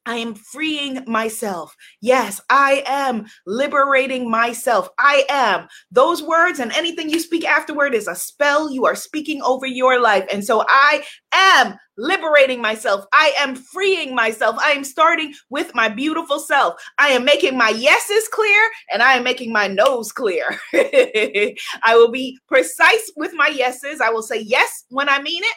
I 0.08 0.16
am 0.16 0.34
freeing 0.34 1.04
myself. 1.06 1.76
Yes, 2.00 2.40
I 2.48 2.82
am 2.86 3.26
liberating 3.46 4.30
myself. 4.30 4.88
I 4.98 5.24
am. 5.28 5.68
Those 5.90 6.22
words 6.22 6.60
and 6.60 6.72
anything 6.72 7.10
you 7.10 7.20
speak 7.20 7.44
afterward 7.44 7.94
is 7.94 8.08
a 8.08 8.14
spell 8.14 8.70
you 8.70 8.86
are 8.86 8.94
speaking 8.94 9.42
over 9.42 9.66
your 9.66 10.00
life. 10.00 10.24
And 10.32 10.42
so 10.42 10.64
I 10.66 11.04
am 11.32 11.74
liberating 11.98 12.62
myself. 12.62 13.04
I 13.12 13.34
am 13.38 13.54
freeing 13.54 14.14
myself. 14.14 14.56
I 14.58 14.70
am 14.70 14.82
starting 14.82 15.34
with 15.50 15.74
my 15.74 15.90
beautiful 15.90 16.38
self. 16.38 16.82
I 16.96 17.08
am 17.08 17.26
making 17.26 17.58
my 17.58 17.68
yeses 17.68 18.28
clear 18.28 18.70
and 18.90 19.02
I 19.02 19.12
am 19.12 19.24
making 19.24 19.52
my 19.52 19.66
no's 19.66 20.10
clear. 20.10 20.58
I 20.72 21.54
will 21.96 22.10
be 22.10 22.38
precise 22.48 23.12
with 23.14 23.34
my 23.34 23.48
yeses. 23.48 24.00
I 24.00 24.08
will 24.08 24.22
say 24.22 24.40
yes 24.40 24.86
when 24.88 25.10
I 25.10 25.20
mean 25.20 25.42
it, 25.44 25.56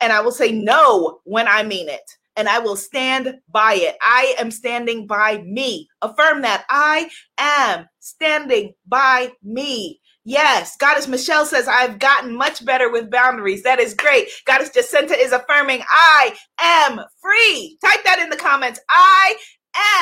and 0.00 0.12
I 0.12 0.20
will 0.20 0.30
say 0.30 0.52
no 0.52 1.18
when 1.24 1.48
I 1.48 1.64
mean 1.64 1.88
it 1.88 2.19
and 2.40 2.48
I 2.48 2.58
will 2.58 2.76
stand 2.76 3.34
by 3.50 3.74
it. 3.74 3.96
I 4.00 4.34
am 4.38 4.50
standing 4.50 5.06
by 5.06 5.42
me. 5.46 5.88
Affirm 6.00 6.40
that. 6.40 6.64
I 6.70 7.10
am 7.36 7.86
standing 7.98 8.72
by 8.88 9.32
me. 9.42 10.00
Yes, 10.24 10.74
Goddess 10.78 11.06
Michelle 11.06 11.44
says, 11.44 11.68
I've 11.68 11.98
gotten 11.98 12.34
much 12.34 12.64
better 12.64 12.90
with 12.90 13.10
boundaries. 13.10 13.62
That 13.62 13.78
is 13.78 13.92
great. 13.92 14.28
Goddess 14.46 14.70
Jacinta 14.70 15.14
is 15.14 15.32
affirming, 15.32 15.82
I 15.88 16.34
am 16.58 17.00
free. 17.20 17.78
Type 17.84 18.04
that 18.04 18.20
in 18.20 18.30
the 18.30 18.36
comments. 18.36 18.80
I 18.88 19.36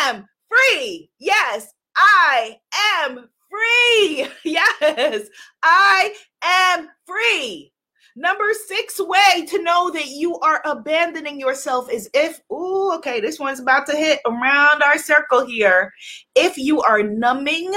am 0.06 0.24
free. 0.48 1.10
Yes, 1.18 1.72
I 1.96 2.56
am 3.02 3.28
free. 3.50 4.28
Yes, 4.44 5.28
I 5.62 6.14
am 6.42 6.88
free. 7.06 7.72
Number 8.16 8.52
six 8.66 9.00
way 9.00 9.46
to 9.46 9.62
know 9.62 9.90
that 9.90 10.08
you 10.08 10.38
are 10.40 10.62
abandoning 10.64 11.38
yourself 11.38 11.90
is 11.90 12.10
if, 12.14 12.40
oh, 12.50 12.94
okay, 12.96 13.20
this 13.20 13.38
one's 13.38 13.60
about 13.60 13.86
to 13.86 13.96
hit 13.96 14.20
around 14.26 14.82
our 14.82 14.98
circle 14.98 15.46
here. 15.46 15.92
If 16.34 16.58
you 16.58 16.80
are 16.82 17.02
numbing 17.02 17.72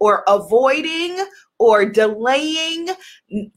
or 0.00 0.24
avoiding 0.26 1.24
or 1.58 1.84
delaying 1.84 2.88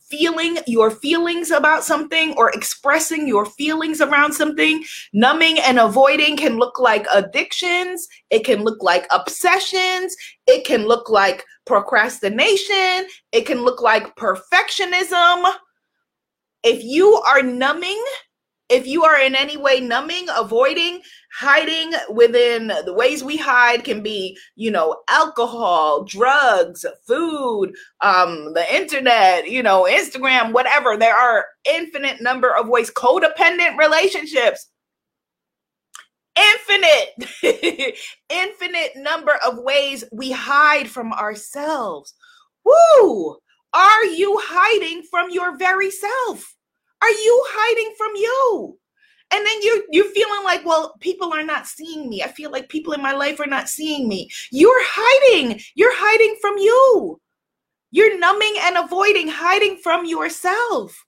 feeling 0.09 0.57
your 0.67 0.91
feelings 0.91 1.49
about 1.49 1.85
something 1.85 2.33
or 2.37 2.51
expressing 2.51 3.27
your 3.27 3.45
feelings 3.45 4.01
around 4.01 4.33
something. 4.33 4.83
Numbing 5.13 5.57
and 5.59 5.79
avoiding 5.79 6.35
can 6.35 6.57
look 6.57 6.79
like 6.79 7.07
addictions, 7.13 8.07
it 8.29 8.43
can 8.43 8.63
look 8.63 8.83
like 8.83 9.07
obsessions, 9.09 10.15
it 10.45 10.65
can 10.65 10.85
look 10.85 11.09
like 11.09 11.45
procrastination, 11.65 13.07
it 13.31 13.45
can 13.45 13.63
look 13.63 13.81
like 13.81 14.13
perfectionism 14.17 15.53
if 16.63 16.83
you 16.83 17.13
are 17.27 17.41
numbing, 17.41 18.01
if 18.69 18.87
you 18.87 19.03
are 19.03 19.19
in 19.19 19.35
any 19.35 19.57
way 19.57 19.79
numbing, 19.79 20.27
avoiding, 20.35 21.01
hiding 21.37 21.93
within 22.09 22.67
the 22.85 22.93
ways 22.93 23.23
we 23.23 23.37
hide 23.37 23.83
can 23.83 24.01
be, 24.01 24.37
you 24.55 24.71
know, 24.71 24.95
alcohol, 25.09 26.05
drugs, 26.05 26.85
food, 27.05 27.73
um, 28.01 28.53
the 28.53 28.65
internet, 28.73 29.49
you 29.49 29.61
know, 29.61 29.83
Instagram, 29.83 30.53
whatever. 30.53 30.97
There 30.97 31.15
are 31.15 31.45
infinite 31.65 32.21
number 32.21 32.55
of 32.55 32.69
ways, 32.69 32.89
codependent 32.91 33.77
relationships. 33.77 34.69
Infinite, 36.35 37.95
infinite 38.29 38.91
number 38.95 39.33
of 39.45 39.59
ways 39.59 40.03
we 40.11 40.31
hide 40.31 40.89
from 40.89 41.13
ourselves. 41.13 42.15
Woo! 42.65 43.37
Are 43.73 44.05
you 44.05 44.39
hiding 44.41 45.03
from 45.09 45.29
your 45.31 45.57
very 45.57 45.89
self? 45.89 46.55
Are 47.01 47.09
you 47.09 47.45
hiding 47.49 47.93
from 47.97 48.11
you? 48.15 48.79
And 49.33 49.45
then 49.45 49.61
you 49.63 49.85
you're 49.91 50.13
feeling 50.13 50.43
like, 50.43 50.63
well, 50.65 50.95
people 50.99 51.33
are 51.33 51.43
not 51.43 51.65
seeing 51.65 52.07
me. 52.07 52.21
I 52.21 52.27
feel 52.27 52.51
like 52.51 52.69
people 52.69 52.93
in 52.93 53.01
my 53.01 53.13
life 53.13 53.39
are 53.39 53.47
not 53.47 53.67
seeing 53.67 54.07
me. 54.07 54.29
You're 54.51 54.83
hiding. 54.83 55.59
You're 55.75 55.95
hiding 55.95 56.37
from 56.39 56.57
you. 56.57 57.19
You're 57.89 58.19
numbing 58.19 58.55
and 58.61 58.77
avoiding, 58.77 59.27
hiding 59.27 59.77
from 59.77 60.05
yourself. 60.05 61.03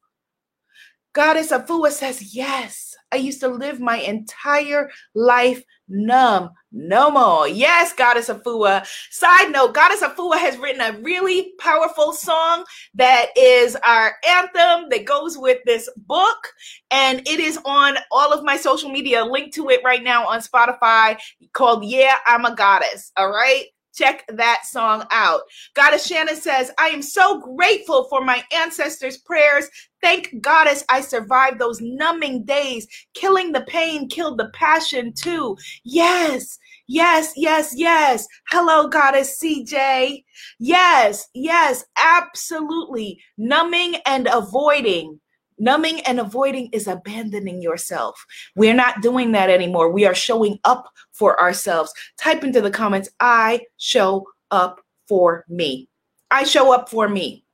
Goddess 1.16 1.54
Afua 1.54 1.92
says, 1.92 2.36
Yes, 2.36 2.94
I 3.10 3.16
used 3.16 3.40
to 3.40 3.48
live 3.48 3.80
my 3.80 3.98
entire 3.98 4.92
life 5.16 5.64
numb. 5.88 6.50
No 6.74 7.10
more. 7.10 7.48
Yes, 7.48 7.94
Goddess 7.94 8.28
Afua. 8.28 8.86
Side 9.12 9.50
note, 9.50 9.74
Goddess 9.74 10.02
Afua 10.02 10.38
has 10.38 10.58
written 10.58 10.82
a 10.82 11.00
really 11.00 11.54
powerful 11.58 12.12
song 12.12 12.66
that 12.96 13.28
is 13.38 13.78
our 13.86 14.16
anthem 14.28 14.90
that 14.90 15.06
goes 15.06 15.38
with 15.38 15.60
this 15.66 15.90
book. 15.96 16.50
And 16.92 17.26
it 17.26 17.40
is 17.40 17.58
on 17.64 17.96
all 18.12 18.34
of 18.34 18.44
my 18.44 18.58
social 18.58 18.92
media. 18.92 19.24
Link 19.24 19.54
to 19.54 19.70
it 19.70 19.80
right 19.86 20.04
now 20.04 20.28
on 20.28 20.42
Spotify 20.42 21.18
called 21.54 21.86
Yeah, 21.86 22.18
I'm 22.26 22.44
a 22.44 22.54
Goddess. 22.54 23.14
All 23.16 23.32
right. 23.32 23.68
Check 23.96 24.26
that 24.28 24.66
song 24.66 25.06
out. 25.12 25.42
Goddess 25.74 26.06
Shannon 26.06 26.36
says, 26.36 26.72
I 26.78 26.88
am 26.88 27.02
so 27.02 27.40
grateful 27.40 28.06
for 28.10 28.22
my 28.22 28.44
ancestors' 28.52 29.18
prayers. 29.18 29.70
Thank 30.02 30.42
Goddess 30.42 30.84
I 30.90 31.02
survived 31.02 31.60
those 31.60 31.82
numbing 31.82 32.44
days. 32.44 32.88
Killing 33.14 33.52
the 33.52 33.62
pain 33.62 34.08
killed 34.08 34.38
the 34.38 34.50
passion 34.50 35.14
too. 35.14 35.58
Yes, 35.84 36.60
yes, 36.88 37.34
yes, 37.36 37.74
yes. 37.76 38.28
Hello, 38.50 38.88
Goddess 38.88 39.40
CJ. 39.42 40.24
Yes, 40.60 41.28
yes, 41.34 41.86
absolutely. 41.98 43.20
Numbing 43.38 43.96
and 44.06 44.28
avoiding 44.32 45.20
Numbing 45.58 46.02
and 46.02 46.20
avoiding 46.20 46.70
is 46.72 46.88
abandoning 46.88 47.62
yourself. 47.62 48.26
We're 48.56 48.74
not 48.74 49.02
doing 49.02 49.32
that 49.34 49.50
anymore. 49.50 49.90
We 49.90 50.06
are 50.06 50.16
showing 50.16 50.60
up 50.64 50.90
for 51.12 51.40
ourselves. 51.42 51.94
Type 52.18 52.44
into 52.44 52.62
the 52.62 52.72
comments, 52.72 53.10
I 53.20 53.62
show 53.78 54.28
up 54.52 54.82
for 55.08 55.46
me. 55.48 55.88
I 56.32 56.44
show 56.44 56.74
up 56.74 56.90
for 56.90 57.08
me. 57.08 57.46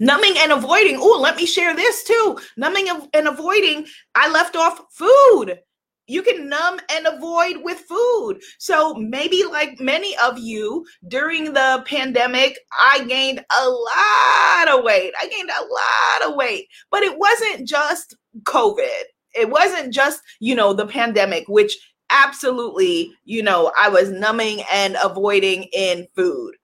Numbing 0.00 0.34
and 0.38 0.52
avoiding. 0.52 0.96
Oh, 0.98 1.20
let 1.20 1.36
me 1.36 1.46
share 1.46 1.74
this 1.74 2.04
too. 2.04 2.38
Numbing 2.56 2.88
and 3.14 3.28
avoiding. 3.28 3.86
I 4.14 4.30
left 4.30 4.56
off 4.56 4.80
food 4.90 5.58
you 6.06 6.22
can 6.22 6.48
numb 6.48 6.80
and 6.90 7.06
avoid 7.06 7.56
with 7.62 7.78
food. 7.80 8.40
So 8.58 8.94
maybe 8.94 9.44
like 9.44 9.80
many 9.80 10.16
of 10.18 10.38
you 10.38 10.86
during 11.08 11.52
the 11.52 11.84
pandemic, 11.86 12.58
I 12.78 13.04
gained 13.04 13.40
a 13.40 13.68
lot 13.68 14.78
of 14.78 14.84
weight. 14.84 15.12
I 15.20 15.28
gained 15.28 15.50
a 15.50 15.62
lot 15.62 16.30
of 16.30 16.36
weight, 16.36 16.68
but 16.90 17.02
it 17.02 17.18
wasn't 17.18 17.66
just 17.66 18.16
COVID. 18.44 19.02
It 19.34 19.50
wasn't 19.50 19.92
just, 19.92 20.20
you 20.40 20.54
know, 20.54 20.72
the 20.72 20.86
pandemic, 20.86 21.44
which 21.48 21.76
absolutely, 22.10 23.12
you 23.24 23.42
know, 23.42 23.72
I 23.78 23.88
was 23.88 24.10
numbing 24.10 24.62
and 24.72 24.96
avoiding 25.02 25.64
in 25.72 26.06
food. 26.14 26.54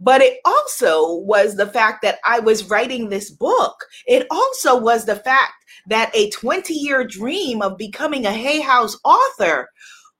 But 0.00 0.20
it 0.20 0.40
also 0.44 1.16
was 1.18 1.56
the 1.56 1.66
fact 1.66 2.02
that 2.02 2.18
I 2.24 2.40
was 2.40 2.68
writing 2.68 3.08
this 3.08 3.30
book. 3.30 3.76
It 4.06 4.26
also 4.30 4.78
was 4.78 5.04
the 5.04 5.16
fact 5.16 5.52
that 5.88 6.14
a 6.14 6.30
20 6.30 6.74
year 6.74 7.04
dream 7.04 7.62
of 7.62 7.78
becoming 7.78 8.26
a 8.26 8.32
Hay 8.32 8.60
House 8.60 8.98
author, 9.04 9.68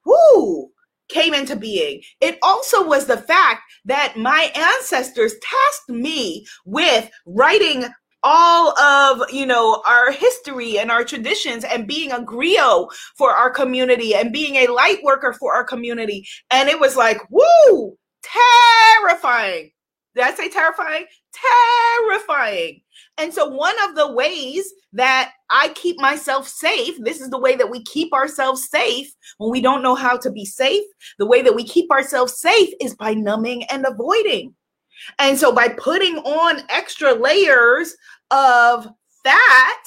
whoo, 0.05 0.71
came 1.09 1.35
into 1.35 1.57
being. 1.57 2.03
It 2.21 2.39
also 2.43 2.87
was 2.87 3.07
the 3.07 3.19
fact 3.19 3.63
that 3.85 4.17
my 4.17 4.51
ancestors 4.55 5.35
tasked 5.43 5.89
me 5.89 6.47
with 6.65 7.11
writing 7.27 7.85
all 8.27 8.77
of 8.79 9.31
you 9.31 9.45
know 9.45 9.83
our 9.87 10.11
history 10.11 10.79
and 10.79 10.91
our 10.91 11.05
traditions 11.05 11.63
and 11.63 11.87
being 11.87 12.11
a 12.11 12.21
griot 12.21 12.89
for 13.19 13.31
our 13.31 13.51
community 13.51 14.15
and 14.15 14.33
being 14.33 14.57
a 14.57 14.73
light 14.73 15.03
worker 15.03 15.35
for 15.35 15.55
our 15.55 15.63
community 15.63 16.27
and 16.51 16.71
it 16.71 16.81
was 16.81 16.97
like 16.97 17.19
woo 17.31 17.99
terrifying 18.25 19.71
did 20.15 20.25
i 20.25 20.35
say 20.35 20.49
terrifying 20.49 21.05
terrifying 21.33 22.81
and 23.17 23.33
so, 23.33 23.49
one 23.49 23.77
of 23.89 23.95
the 23.95 24.13
ways 24.13 24.73
that 24.93 25.33
I 25.51 25.69
keep 25.75 26.01
myself 26.01 26.49
safe, 26.49 26.97
this 27.01 27.21
is 27.21 27.31
the 27.31 27.39
way 27.39 27.55
that 27.55 27.71
we 27.71 27.83
keep 27.85 28.13
ourselves 28.13 28.69
safe 28.69 29.13
when 29.39 29.51
we 29.51 29.61
don't 29.61 29.83
know 29.83 29.95
how 29.95 30.17
to 30.17 30.31
be 30.31 30.45
safe. 30.45 30.85
The 31.19 31.27
way 31.27 31.41
that 31.43 31.55
we 31.55 31.65
keep 31.65 31.91
ourselves 31.91 32.41
safe 32.41 32.71
is 32.81 32.95
by 32.95 33.15
numbing 33.15 33.65
and 33.65 33.87
avoiding. 33.87 34.55
And 35.19 35.39
so, 35.39 35.53
by 35.53 35.69
putting 35.69 36.19
on 36.19 36.63
extra 36.71 37.15
layers 37.15 37.95
of 38.33 38.89
fat, 39.23 39.85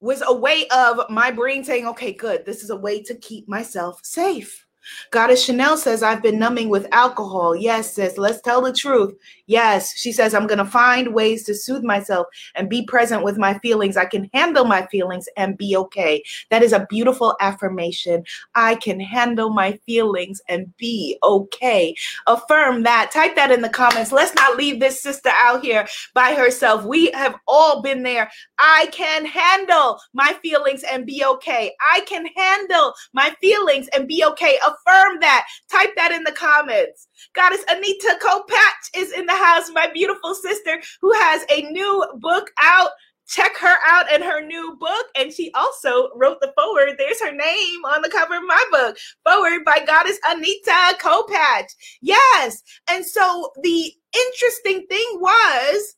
was 0.00 0.22
a 0.26 0.34
way 0.34 0.66
of 0.68 1.10
my 1.10 1.30
brain 1.30 1.62
saying, 1.62 1.86
okay, 1.88 2.12
good, 2.12 2.46
this 2.46 2.64
is 2.64 2.70
a 2.70 2.76
way 2.76 3.02
to 3.02 3.14
keep 3.16 3.46
myself 3.48 4.00
safe. 4.02 4.66
Goddess 5.10 5.44
Chanel 5.44 5.76
says, 5.76 6.02
I've 6.02 6.22
been 6.22 6.38
numbing 6.38 6.68
with 6.68 6.86
alcohol. 6.92 7.54
Yes, 7.54 7.94
sis, 7.94 8.18
let's 8.18 8.40
tell 8.40 8.62
the 8.62 8.72
truth. 8.72 9.14
Yes, 9.50 9.98
she 9.98 10.12
says, 10.12 10.32
I'm 10.32 10.46
going 10.46 10.58
to 10.58 10.64
find 10.64 11.12
ways 11.12 11.42
to 11.46 11.56
soothe 11.56 11.82
myself 11.82 12.28
and 12.54 12.70
be 12.70 12.84
present 12.84 13.24
with 13.24 13.36
my 13.36 13.58
feelings. 13.58 13.96
I 13.96 14.04
can 14.04 14.30
handle 14.32 14.64
my 14.64 14.86
feelings 14.86 15.28
and 15.36 15.58
be 15.58 15.76
okay. 15.76 16.22
That 16.50 16.62
is 16.62 16.72
a 16.72 16.86
beautiful 16.88 17.36
affirmation. 17.40 18.22
I 18.54 18.76
can 18.76 19.00
handle 19.00 19.50
my 19.50 19.72
feelings 19.86 20.40
and 20.48 20.72
be 20.76 21.18
okay. 21.24 21.96
Affirm 22.28 22.84
that. 22.84 23.10
Type 23.12 23.34
that 23.34 23.50
in 23.50 23.60
the 23.60 23.68
comments. 23.68 24.12
Let's 24.12 24.36
not 24.36 24.56
leave 24.56 24.78
this 24.78 25.02
sister 25.02 25.32
out 25.34 25.64
here 25.64 25.84
by 26.14 26.34
herself. 26.34 26.84
We 26.84 27.10
have 27.10 27.34
all 27.48 27.82
been 27.82 28.04
there. 28.04 28.30
I 28.60 28.88
can 28.92 29.26
handle 29.26 29.98
my 30.12 30.32
feelings 30.42 30.84
and 30.84 31.04
be 31.04 31.24
okay. 31.24 31.74
I 31.92 32.02
can 32.02 32.26
handle 32.36 32.94
my 33.14 33.34
feelings 33.40 33.88
and 33.88 34.06
be 34.06 34.24
okay. 34.26 34.60
Affirm 34.64 35.18
that. 35.22 35.48
Type 35.68 35.90
that 35.96 36.12
in 36.12 36.22
the 36.22 36.30
comments. 36.30 37.08
Goddess 37.34 37.64
Anita 37.68 38.16
Kopach 38.22 38.96
is 38.96 39.12
in 39.12 39.26
the 39.26 39.39
house, 39.40 39.70
my 39.72 39.88
beautiful 39.92 40.34
sister 40.34 40.80
who 41.00 41.12
has 41.12 41.44
a 41.50 41.62
new 41.70 42.06
book 42.18 42.50
out. 42.62 42.90
Check 43.28 43.56
her 43.58 43.76
out 43.86 44.12
and 44.12 44.24
her 44.24 44.44
new 44.44 44.76
book. 44.80 45.06
And 45.16 45.32
she 45.32 45.52
also 45.54 46.08
wrote 46.16 46.40
the 46.40 46.52
foreword. 46.56 46.96
There's 46.98 47.22
her 47.22 47.30
name 47.30 47.84
on 47.84 48.02
the 48.02 48.08
cover 48.08 48.34
of 48.36 48.42
my 48.44 48.64
book. 48.72 48.96
Foreword 49.24 49.64
by 49.64 49.84
Goddess 49.86 50.18
Anita 50.26 50.98
Kopach. 51.00 51.66
Yes. 52.02 52.60
And 52.88 53.06
so 53.06 53.52
the 53.62 53.92
interesting 54.16 54.84
thing 54.88 55.06
was 55.20 55.94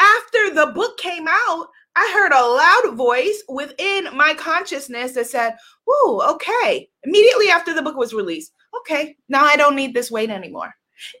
after 0.00 0.52
the 0.52 0.72
book 0.74 0.98
came 0.98 1.28
out, 1.28 1.68
I 1.96 2.10
heard 2.14 2.32
a 2.32 2.46
loud 2.46 2.96
voice 2.96 3.42
within 3.48 4.08
my 4.16 4.34
consciousness 4.34 5.12
that 5.12 5.26
said, 5.26 5.56
Ooh, 5.88 6.20
okay. 6.30 6.88
Immediately 7.04 7.50
after 7.50 7.74
the 7.74 7.82
book 7.82 7.96
was 7.96 8.14
released, 8.14 8.52
okay, 8.80 9.16
now 9.28 9.44
I 9.44 9.56
don't 9.56 9.76
need 9.76 9.94
this 9.94 10.10
weight 10.10 10.30
anymore. 10.30 10.72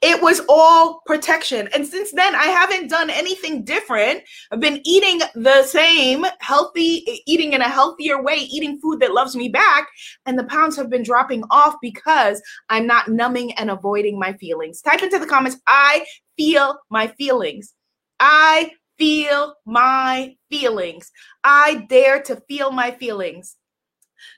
It 0.02 0.22
was 0.22 0.42
all 0.48 1.02
protection. 1.06 1.68
And 1.74 1.86
since 1.86 2.12
then, 2.12 2.34
I 2.34 2.44
haven't 2.44 2.88
done 2.88 3.10
anything 3.10 3.64
different. 3.64 4.22
I've 4.50 4.60
been 4.60 4.80
eating 4.84 5.20
the 5.34 5.62
same 5.64 6.24
healthy, 6.40 7.22
eating 7.26 7.52
in 7.52 7.60
a 7.60 7.68
healthier 7.68 8.22
way, 8.22 8.36
eating 8.36 8.78
food 8.80 9.00
that 9.00 9.12
loves 9.12 9.36
me 9.36 9.48
back. 9.48 9.88
And 10.26 10.38
the 10.38 10.44
pounds 10.44 10.76
have 10.76 10.90
been 10.90 11.02
dropping 11.02 11.44
off 11.50 11.74
because 11.80 12.42
I'm 12.68 12.86
not 12.86 13.08
numbing 13.08 13.52
and 13.52 13.70
avoiding 13.70 14.18
my 14.18 14.32
feelings. 14.34 14.80
Type 14.80 15.02
into 15.02 15.18
the 15.18 15.26
comments, 15.26 15.58
I 15.66 16.04
feel 16.36 16.78
my 16.90 17.08
feelings. 17.18 17.74
I 18.18 18.72
feel 18.98 19.54
my 19.64 20.36
feelings. 20.50 21.10
I 21.42 21.86
dare 21.88 22.22
to 22.24 22.36
feel 22.48 22.70
my 22.70 22.90
feelings. 22.90 23.56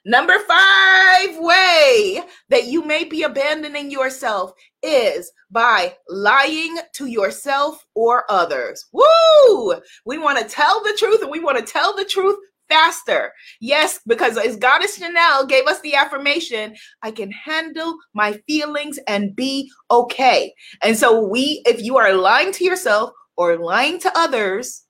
Number 0.05 0.39
five 0.39 1.39
way 1.39 2.23
that 2.49 2.67
you 2.67 2.85
may 2.85 3.05
be 3.05 3.23
abandoning 3.23 3.91
yourself 3.91 4.53
is 4.83 5.31
by 5.51 5.95
lying 6.09 6.77
to 6.95 7.07
yourself 7.07 7.85
or 7.95 8.25
others. 8.29 8.87
Woo! 8.93 9.75
We 10.05 10.19
want 10.19 10.39
to 10.39 10.45
tell 10.45 10.83
the 10.83 10.97
truth 10.99 11.23
and 11.23 11.31
we 11.31 11.41
want 11.41 11.59
to 11.59 11.73
tell 11.73 11.95
the 11.95 12.05
truth 12.05 12.37
faster. 12.69 13.33
Yes, 13.61 14.01
because 14.07 14.39
as 14.39 14.57
Goddess 14.57 14.97
Chanel 14.97 15.47
gave 15.47 15.67
us 15.67 15.81
the 15.83 15.95
affirmation, 15.95 16.75
I 17.03 17.11
can 17.11 17.31
handle 17.31 17.97
my 18.15 18.41
feelings 18.47 18.99
and 19.07 19.37
be 19.37 19.71
okay. 19.91 20.55
And 20.83 20.97
so 20.97 21.27
we, 21.27 21.63
if 21.67 21.83
you 21.83 21.99
are 21.99 22.15
lying 22.15 22.53
to 22.53 22.65
yourself 22.65 23.11
or 23.37 23.59
lying 23.59 23.99
to 24.01 24.13
others, 24.19 24.85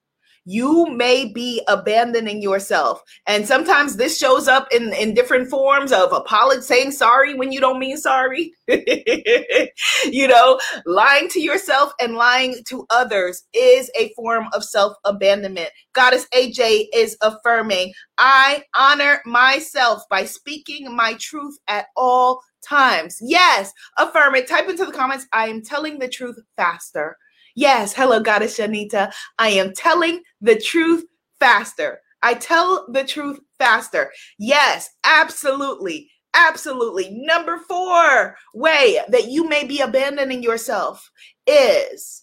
you 0.45 0.87
may 0.91 1.27
be 1.33 1.63
abandoning 1.69 2.43
yourself. 2.43 3.03
And 3.27 3.47
sometimes 3.47 3.97
this 3.97 4.19
shows 4.19 4.49
up 4.49 4.69
in, 4.73 4.93
in 4.95 5.15
different 5.15 5.49
forms 5.49 5.93
of 5.93 6.13
apology, 6.13 6.63
saying 6.63 6.93
sorry 6.93 7.35
when 7.35 7.53
you 7.53 7.61
don't 7.61 7.79
mean 7.79 7.97
sorry. 7.97 8.53
you 8.69 10.29
know, 10.29 10.59
lying 10.87 11.29
to 11.31 11.41
yourself 11.41 11.93
and 12.01 12.15
lying 12.15 12.57
to 12.69 12.87
others 12.91 13.45
is 13.55 13.91
a 13.99 14.13
form 14.15 14.47
of 14.53 14.65
self 14.65 14.97
abandonment. 15.05 15.71
Goddess 15.93 16.27
AJ 16.35 16.87
is 16.95 17.17
affirming, 17.23 17.93
I 18.19 18.65
honor 18.75 19.23
myself 19.27 20.03
by 20.11 20.25
speaking 20.25 20.95
my 20.95 21.15
truth 21.15 21.59
at 21.69 21.87
all 21.97 22.43
times. 22.63 23.19
Yes, 23.21 23.73
affirm 23.99 24.35
it. 24.35 24.49
Type 24.49 24.69
into 24.69 24.85
the 24.85 24.93
comments, 24.93 25.27
I 25.33 25.49
am 25.49 25.63
telling 25.63 25.99
the 25.99 26.09
truth 26.09 26.39
faster. 26.57 27.17
Yes, 27.55 27.93
hello, 27.93 28.21
Goddess 28.21 28.59
Shanita. 28.59 29.13
I 29.39 29.49
am 29.49 29.73
telling 29.75 30.23
the 30.41 30.59
truth 30.59 31.05
faster. 31.39 32.01
I 32.23 32.35
tell 32.35 32.87
the 32.93 33.05
truth 33.05 33.41
faster. 33.59 34.13
Yes, 34.39 34.89
absolutely. 35.05 36.11
Absolutely. 36.35 37.11
Number 37.11 37.59
four 37.69 38.37
way 38.55 39.01
that 39.09 39.29
you 39.29 39.49
may 39.49 39.65
be 39.65 39.81
abandoning 39.81 40.43
yourself 40.43 41.11
is 41.47 42.23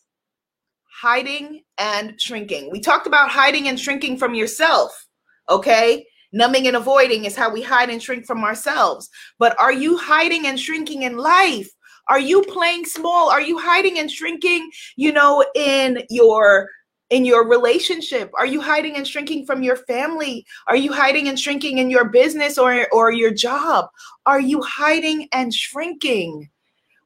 hiding 1.00 1.62
and 1.78 2.20
shrinking. 2.20 2.72
We 2.72 2.80
talked 2.80 3.08
about 3.08 3.30
hiding 3.30 3.68
and 3.68 3.80
shrinking 3.80 4.18
from 4.18 4.34
yourself. 4.34 5.08
Okay. 5.48 6.06
Numbing 6.32 6.68
and 6.68 6.76
avoiding 6.76 7.26
is 7.26 7.36
how 7.36 7.52
we 7.52 7.62
hide 7.62 7.90
and 7.90 8.02
shrink 8.02 8.26
from 8.26 8.44
ourselves. 8.44 9.10
But 9.40 9.60
are 9.60 9.72
you 9.72 9.98
hiding 9.98 10.46
and 10.48 10.60
shrinking 10.60 11.04
in 11.04 11.18
life? 11.18 11.70
Are 12.10 12.20
you 12.20 12.42
playing 12.44 12.86
small? 12.86 13.30
Are 13.30 13.42
you 13.42 13.58
hiding 13.58 14.00
and 14.00 14.12
shrinking, 14.12 14.70
you 14.96 15.12
know, 15.12 15.46
in 15.56 16.04
your 16.10 16.70
in 17.10 17.26
your 17.26 17.48
relationship? 17.48 18.32
Are 18.38 18.46
you 18.46 18.62
hiding 18.62 18.96
and 18.96 19.08
shrinking 19.08 19.46
from 19.46 19.64
your 19.64 19.76
family? 19.76 20.46
Are 20.68 20.76
you 20.76 20.94
hiding 20.94 21.28
and 21.28 21.40
shrinking 21.40 21.78
in 21.78 21.90
your 21.90 22.10
business 22.10 22.58
or 22.58 22.88
or 22.92 23.12
your 23.12 23.32
job? 23.32 23.90
Are 24.26 24.42
you 24.42 24.62
hiding 24.62 25.28
and 25.32 25.54
shrinking? 25.54 26.50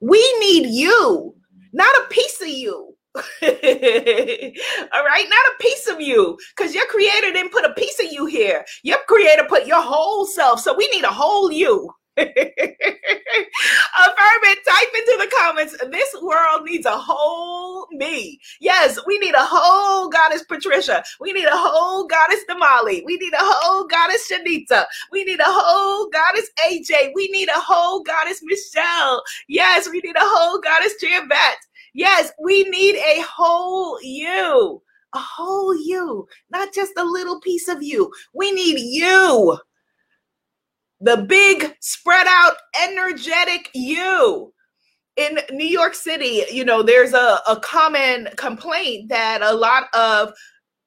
We 0.01 0.19
need 0.39 0.67
you, 0.67 1.35
not 1.71 1.95
a 1.95 2.07
piece 2.09 2.41
of 2.41 2.49
you. 2.49 2.95
All 3.15 3.21
right, 3.43 5.25
not 5.29 5.53
a 5.53 5.55
piece 5.59 5.87
of 5.87 6.01
you, 6.01 6.37
because 6.55 6.73
your 6.73 6.87
creator 6.87 7.31
didn't 7.31 7.51
put 7.51 7.63
a 7.63 7.73
piece 7.73 7.99
of 7.99 8.11
you 8.11 8.25
here. 8.25 8.65
Your 8.83 8.97
creator 9.07 9.45
put 9.47 9.67
your 9.67 9.81
whole 9.81 10.25
self. 10.25 10.59
So 10.61 10.75
we 10.75 10.87
need 10.89 11.03
a 11.03 11.09
whole 11.09 11.51
you. 11.51 11.93
Affirm 12.17 12.27
it. 14.45 14.59
Type 14.65 14.89
into 14.95 15.17
the 15.19 15.35
comments. 15.39 15.75
This 15.91 16.15
world 16.21 16.63
needs 16.65 16.85
a 16.85 16.97
whole 16.97 17.87
me. 17.91 18.39
Yes, 18.59 18.99
we 19.07 19.17
need 19.19 19.33
a 19.33 19.43
whole 19.43 20.09
goddess 20.09 20.43
Patricia. 20.43 21.03
We 21.19 21.33
need 21.33 21.45
a 21.45 21.55
whole 21.55 22.05
goddess 22.05 22.41
Damali. 22.49 23.03
We 23.05 23.17
need 23.17 23.33
a 23.33 23.39
whole 23.39 23.85
goddess 23.85 24.29
Shanita. 24.31 24.85
We 25.11 25.23
need 25.23 25.39
a 25.39 25.45
whole 25.45 26.09
goddess 26.09 26.49
AJ. 26.67 27.11
We 27.15 27.27
need 27.29 27.49
a 27.49 27.59
whole 27.59 28.03
goddess 28.03 28.41
Michelle. 28.43 29.23
Yes, 29.47 29.89
we 29.89 29.99
need 30.01 30.15
a 30.15 30.21
whole 30.21 30.59
goddess 30.59 30.93
Javette. 31.01 31.57
Yes, 31.93 32.31
we 32.43 32.63
need 32.63 32.95
a 32.95 33.21
whole 33.21 33.99
you. 34.01 34.81
A 35.15 35.19
whole 35.19 35.75
you, 35.75 36.27
not 36.49 36.73
just 36.73 36.93
a 36.97 37.03
little 37.03 37.39
piece 37.39 37.67
of 37.67 37.83
you. 37.83 38.11
We 38.33 38.51
need 38.51 38.79
you 38.79 39.59
the 41.03 41.17
big 41.17 41.75
spread 41.81 42.25
out 42.29 42.55
energetic 42.81 43.69
you 43.73 44.53
in 45.17 45.37
New 45.51 45.67
York 45.67 45.93
City, 45.93 46.43
you 46.49 46.63
know, 46.63 46.81
there's 46.81 47.13
a, 47.13 47.39
a 47.47 47.59
common 47.61 48.29
complaint 48.37 49.09
that 49.09 49.41
a 49.41 49.53
lot 49.53 49.93
of 49.93 50.33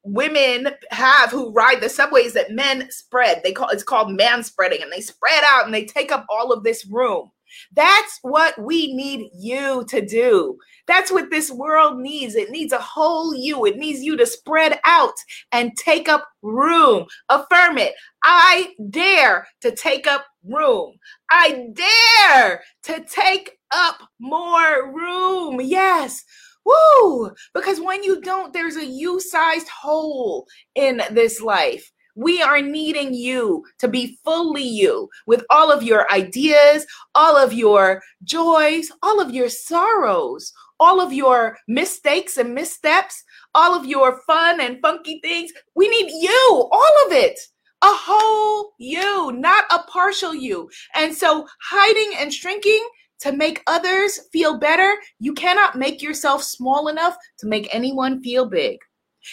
women 0.04 0.68
have 0.90 1.30
who 1.30 1.52
ride 1.52 1.80
the 1.80 1.88
subways 1.88 2.32
that 2.32 2.50
men 2.50 2.88
spread. 2.90 3.42
They 3.44 3.52
call 3.52 3.68
it's 3.68 3.82
called 3.82 4.10
man 4.10 4.42
spreading, 4.42 4.82
and 4.82 4.90
they 4.90 5.00
spread 5.00 5.44
out 5.46 5.66
and 5.66 5.74
they 5.74 5.84
take 5.84 6.10
up 6.10 6.24
all 6.30 6.50
of 6.50 6.64
this 6.64 6.86
room. 6.86 7.30
That's 7.74 8.18
what 8.22 8.58
we 8.60 8.94
need 8.94 9.30
you 9.34 9.84
to 9.88 10.04
do. 10.04 10.58
That's 10.86 11.10
what 11.10 11.30
this 11.30 11.50
world 11.50 11.98
needs. 11.98 12.34
It 12.34 12.50
needs 12.50 12.72
a 12.72 12.80
whole 12.80 13.34
you. 13.34 13.64
It 13.66 13.76
needs 13.76 14.02
you 14.02 14.16
to 14.16 14.26
spread 14.26 14.78
out 14.84 15.14
and 15.52 15.76
take 15.76 16.08
up 16.08 16.26
room. 16.42 17.06
Affirm 17.28 17.78
it. 17.78 17.94
I 18.24 18.74
dare 18.90 19.46
to 19.62 19.74
take 19.74 20.06
up 20.06 20.26
room. 20.44 20.94
I 21.30 21.68
dare 21.74 22.62
to 22.84 23.04
take 23.10 23.50
up 23.72 23.98
more 24.20 24.92
room. 24.92 25.60
Yes. 25.60 26.24
Woo! 26.64 27.30
Because 27.54 27.80
when 27.80 28.02
you 28.02 28.20
don't, 28.20 28.52
there's 28.52 28.76
a 28.76 28.84
you 28.84 29.20
sized 29.20 29.68
hole 29.68 30.46
in 30.74 31.00
this 31.12 31.40
life. 31.40 31.92
We 32.16 32.40
are 32.40 32.62
needing 32.62 33.12
you 33.12 33.64
to 33.78 33.88
be 33.88 34.18
fully 34.24 34.66
you 34.66 35.08
with 35.26 35.44
all 35.50 35.70
of 35.70 35.82
your 35.82 36.10
ideas, 36.10 36.86
all 37.14 37.36
of 37.36 37.52
your 37.52 38.02
joys, 38.24 38.90
all 39.02 39.20
of 39.20 39.34
your 39.34 39.50
sorrows, 39.50 40.52
all 40.80 41.00
of 41.00 41.12
your 41.12 41.58
mistakes 41.68 42.38
and 42.38 42.54
missteps, 42.54 43.22
all 43.54 43.78
of 43.78 43.84
your 43.86 44.22
fun 44.26 44.60
and 44.62 44.80
funky 44.80 45.20
things. 45.22 45.52
We 45.74 45.88
need 45.88 46.10
you, 46.10 46.68
all 46.72 47.06
of 47.06 47.12
it. 47.12 47.38
A 47.82 47.92
whole 47.92 48.72
you, 48.78 49.32
not 49.32 49.66
a 49.70 49.82
partial 49.82 50.34
you. 50.34 50.70
And 50.94 51.14
so 51.14 51.46
hiding 51.60 52.18
and 52.18 52.32
shrinking 52.32 52.86
to 53.20 53.32
make 53.32 53.62
others 53.66 54.20
feel 54.32 54.58
better, 54.58 54.94
you 55.18 55.34
cannot 55.34 55.76
make 55.76 56.00
yourself 56.00 56.42
small 56.42 56.88
enough 56.88 57.16
to 57.38 57.46
make 57.46 57.68
anyone 57.74 58.22
feel 58.22 58.46
big. 58.46 58.78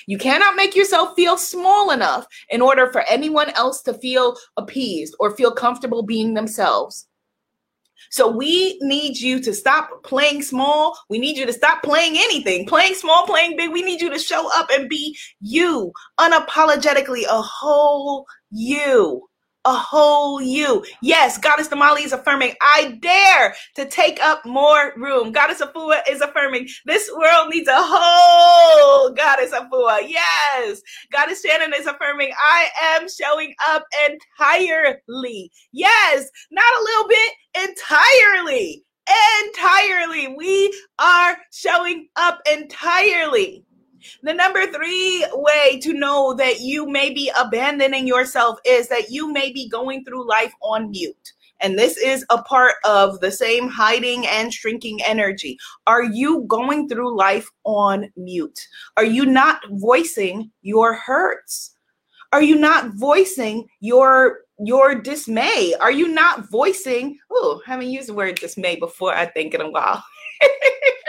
You 0.07 0.17
cannot 0.17 0.55
make 0.55 0.75
yourself 0.75 1.15
feel 1.15 1.37
small 1.37 1.91
enough 1.91 2.25
in 2.49 2.61
order 2.61 2.91
for 2.91 3.01
anyone 3.09 3.49
else 3.51 3.81
to 3.83 3.93
feel 3.93 4.35
appeased 4.57 5.15
or 5.19 5.35
feel 5.35 5.51
comfortable 5.51 6.03
being 6.03 6.33
themselves. 6.33 7.07
So 8.09 8.29
we 8.29 8.77
need 8.81 9.17
you 9.17 9.39
to 9.41 9.53
stop 9.53 10.03
playing 10.03 10.43
small. 10.43 10.97
We 11.09 11.17
need 11.17 11.37
you 11.37 11.45
to 11.45 11.53
stop 11.53 11.81
playing 11.81 12.13
anything, 12.17 12.67
playing 12.67 12.95
small, 12.95 13.25
playing 13.25 13.57
big. 13.57 13.71
We 13.71 13.81
need 13.81 14.01
you 14.01 14.09
to 14.11 14.19
show 14.19 14.49
up 14.53 14.69
and 14.71 14.87
be 14.87 15.17
you, 15.39 15.91
unapologetically, 16.19 17.23
a 17.23 17.41
whole 17.41 18.25
you 18.51 19.27
a 19.65 19.73
whole 19.73 20.41
you. 20.41 20.83
Yes, 21.01 21.37
Goddess 21.37 21.69
Damali 21.69 22.03
is 22.05 22.11
affirming, 22.11 22.53
I 22.61 22.97
dare 23.01 23.55
to 23.75 23.85
take 23.89 24.21
up 24.21 24.45
more 24.45 24.93
room. 24.97 25.31
Goddess 25.31 25.61
Afua 25.61 26.01
is 26.09 26.21
affirming, 26.21 26.67
this 26.85 27.09
world 27.15 27.49
needs 27.49 27.67
a 27.67 27.75
whole 27.75 29.11
Goddess 29.11 29.51
Afua. 29.51 29.99
Yes, 30.05 30.81
Goddess 31.11 31.41
Shannon 31.41 31.73
is 31.75 31.87
affirming, 31.87 32.31
I 32.37 32.67
am 32.95 33.07
showing 33.09 33.53
up 33.69 33.85
entirely. 34.05 35.51
Yes, 35.71 36.29
not 36.51 36.79
a 36.79 36.83
little 36.83 37.07
bit, 37.07 37.33
entirely. 37.69 38.83
Entirely. 39.45 40.33
We 40.37 40.73
are 40.97 41.37
showing 41.51 42.07
up 42.15 42.39
entirely. 42.49 43.65
The 44.21 44.33
number 44.33 44.65
three 44.67 45.25
way 45.33 45.79
to 45.81 45.93
know 45.93 46.33
that 46.35 46.61
you 46.61 46.89
may 46.89 47.11
be 47.13 47.31
abandoning 47.37 48.07
yourself 48.07 48.59
is 48.65 48.87
that 48.89 49.09
you 49.09 49.31
may 49.31 49.51
be 49.51 49.69
going 49.69 50.03
through 50.05 50.27
life 50.27 50.53
on 50.61 50.89
mute. 50.91 51.33
And 51.61 51.79
this 51.79 51.95
is 51.95 52.25
a 52.29 52.41
part 52.43 52.75
of 52.83 53.21
the 53.21 53.31
same 53.31 53.69
hiding 53.69 54.27
and 54.27 54.53
shrinking 54.53 54.99
energy. 55.05 55.57
Are 55.87 56.03
you 56.03 56.43
going 56.47 56.89
through 56.89 57.15
life 57.15 57.49
on 57.63 58.11
mute? 58.17 58.59
Are 58.97 59.05
you 59.05 59.25
not 59.25 59.61
voicing 59.69 60.51
your 60.61 60.93
hurts? 60.93 61.75
Are 62.33 62.41
you 62.41 62.55
not 62.55 62.95
voicing 62.95 63.67
your 63.79 64.39
your 64.59 64.95
dismay? 64.95 65.73
Are 65.79 65.91
you 65.91 66.07
not 66.07 66.49
voicing? 66.49 67.17
Oh, 67.31 67.61
haven't 67.65 67.91
used 67.91 68.09
the 68.09 68.13
word 68.13 68.35
dismay 68.35 68.75
before, 68.75 69.13
I 69.15 69.27
think, 69.27 69.53
in 69.53 69.61
a 69.61 69.69
while. 69.69 70.03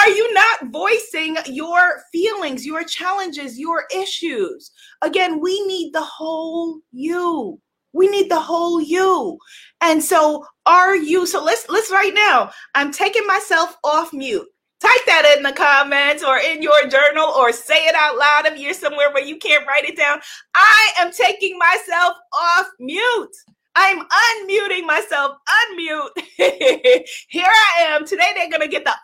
Are 0.00 0.08
you 0.08 0.32
not 0.32 0.72
voicing 0.72 1.36
your 1.44 2.04
feelings, 2.10 2.64
your 2.64 2.84
challenges, 2.84 3.58
your 3.58 3.84
issues? 3.94 4.70
Again, 5.02 5.40
we 5.40 5.60
need 5.66 5.92
the 5.92 6.00
whole 6.00 6.80
you. 6.90 7.60
We 7.92 8.08
need 8.08 8.30
the 8.30 8.40
whole 8.40 8.80
you. 8.80 9.38
And 9.82 10.02
so 10.02 10.46
are 10.64 10.96
you 10.96 11.26
so 11.26 11.44
let's 11.44 11.68
let's 11.68 11.90
right 11.90 12.14
now. 12.14 12.50
I'm 12.74 12.92
taking 12.92 13.26
myself 13.26 13.76
off 13.84 14.14
mute. 14.14 14.48
Type 14.80 15.04
that 15.04 15.34
in 15.36 15.42
the 15.42 15.52
comments 15.52 16.24
or 16.24 16.38
in 16.38 16.62
your 16.62 16.86
journal 16.88 17.26
or 17.36 17.52
say 17.52 17.84
it 17.84 17.94
out 17.94 18.16
loud 18.16 18.46
if 18.46 18.58
you're 18.58 18.72
somewhere 18.72 19.12
where 19.12 19.24
you 19.24 19.36
can't 19.36 19.66
write 19.66 19.84
it 19.84 19.98
down. 19.98 20.18
I 20.54 20.92
am 20.98 21.12
taking 21.12 21.58
myself 21.58 22.14
off 22.32 22.66
mute. 22.78 23.36
I'm 23.76 23.98
unmuting 24.00 24.86
myself. 24.86 25.36
Unmute. 25.48 26.10
Here 27.28 27.44
I 27.46 27.82
am. 27.84 28.06
Today 28.06 28.30
they're 28.34 28.50
going 28.50 28.62
to 28.62 28.68
get 28.68 28.84
the 28.84 28.94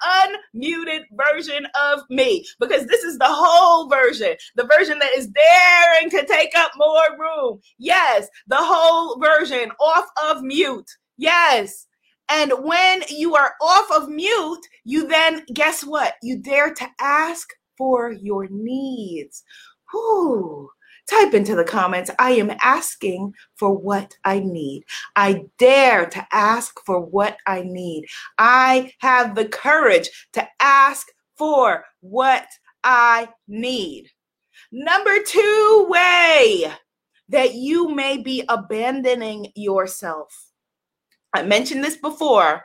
unmuted 0.55 1.03
version 1.13 1.67
of 1.81 2.01
me 2.11 2.45
because 2.59 2.87
this 2.87 3.05
is 3.05 3.19
the 3.19 3.29
whole 3.29 3.89
version, 3.89 4.35
the 4.57 4.69
version 4.77 4.99
that 4.99 5.13
is 5.17 5.29
daring 5.29 6.11
to 6.11 6.27
take 6.27 6.55
up 6.57 6.73
more 6.77 7.19
room. 7.19 7.61
Yes, 7.79 8.29
the 8.49 8.57
whole 8.59 9.21
version 9.21 9.71
off 9.81 10.07
of 10.25 10.43
mute. 10.43 10.91
Yes. 11.17 11.87
And 12.29 12.53
when 12.65 13.03
you 13.09 13.37
are 13.37 13.55
off 13.61 13.87
of 13.93 14.09
mute, 14.09 14.67
you 14.85 15.07
then 15.07 15.45
guess 15.55 15.83
what? 15.83 16.15
You 16.23 16.39
dare 16.39 16.75
to 16.75 16.89
ask 17.01 17.49
for 17.79 18.11
your 18.11 18.49
needs. 18.51 19.45
Whew 19.93 20.71
type 21.09 21.35
into 21.35 21.55
the 21.55 21.65
comments, 21.65 22.11
I 22.19 22.33
am 22.33 22.53
asking 22.63 23.35
for 23.55 23.77
what 23.77 24.15
I 24.25 24.41
need. 24.41 24.85
I 25.15 25.45
dare 25.59 26.07
to 26.07 26.27
ask 26.33 26.79
for 26.85 27.01
what 27.01 27.37
I 27.47 27.63
need. 27.63 28.07
I 28.39 28.93
have 28.99 29.35
the 29.35 29.49
courage 29.49 30.09
to 30.33 30.47
ask 30.61 31.07
for 31.37 31.85
what 32.01 32.47
I 32.83 33.29
need. 33.47 34.09
Number 34.73 35.23
two 35.23 35.87
way 35.89 36.73
that 37.29 37.55
you 37.55 37.95
may 37.95 38.19
be 38.19 38.45
abandoning 38.49 39.53
yourself. 39.55 40.33
I 41.33 41.43
mentioned 41.43 41.85
this 41.85 41.97
before 41.97 42.65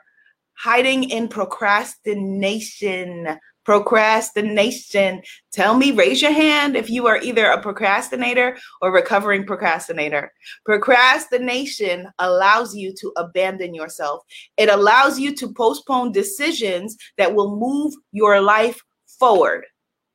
hiding 0.57 1.09
in 1.09 1.27
procrastination 1.27 3.39
procrastination. 3.63 5.21
Tell 5.51 5.75
me, 5.75 5.91
raise 5.91 6.21
your 6.21 6.31
hand 6.31 6.75
if 6.75 6.89
you 6.89 7.07
are 7.07 7.17
either 7.17 7.45
a 7.45 7.61
procrastinator 7.61 8.57
or 8.81 8.91
recovering 8.91 9.45
procrastinator. 9.45 10.31
Procrastination 10.65 12.07
allows 12.19 12.75
you 12.75 12.93
to 12.95 13.11
abandon 13.17 13.73
yourself, 13.73 14.23
it 14.57 14.69
allows 14.69 15.19
you 15.19 15.35
to 15.35 15.53
postpone 15.53 16.11
decisions 16.11 16.97
that 17.17 17.33
will 17.33 17.57
move 17.57 17.93
your 18.11 18.41
life 18.41 18.81
forward. 19.19 19.65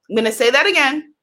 I'm 0.09 0.17
going 0.17 0.25
to 0.25 0.33
say 0.33 0.51
that 0.51 0.67
again. 0.67 1.15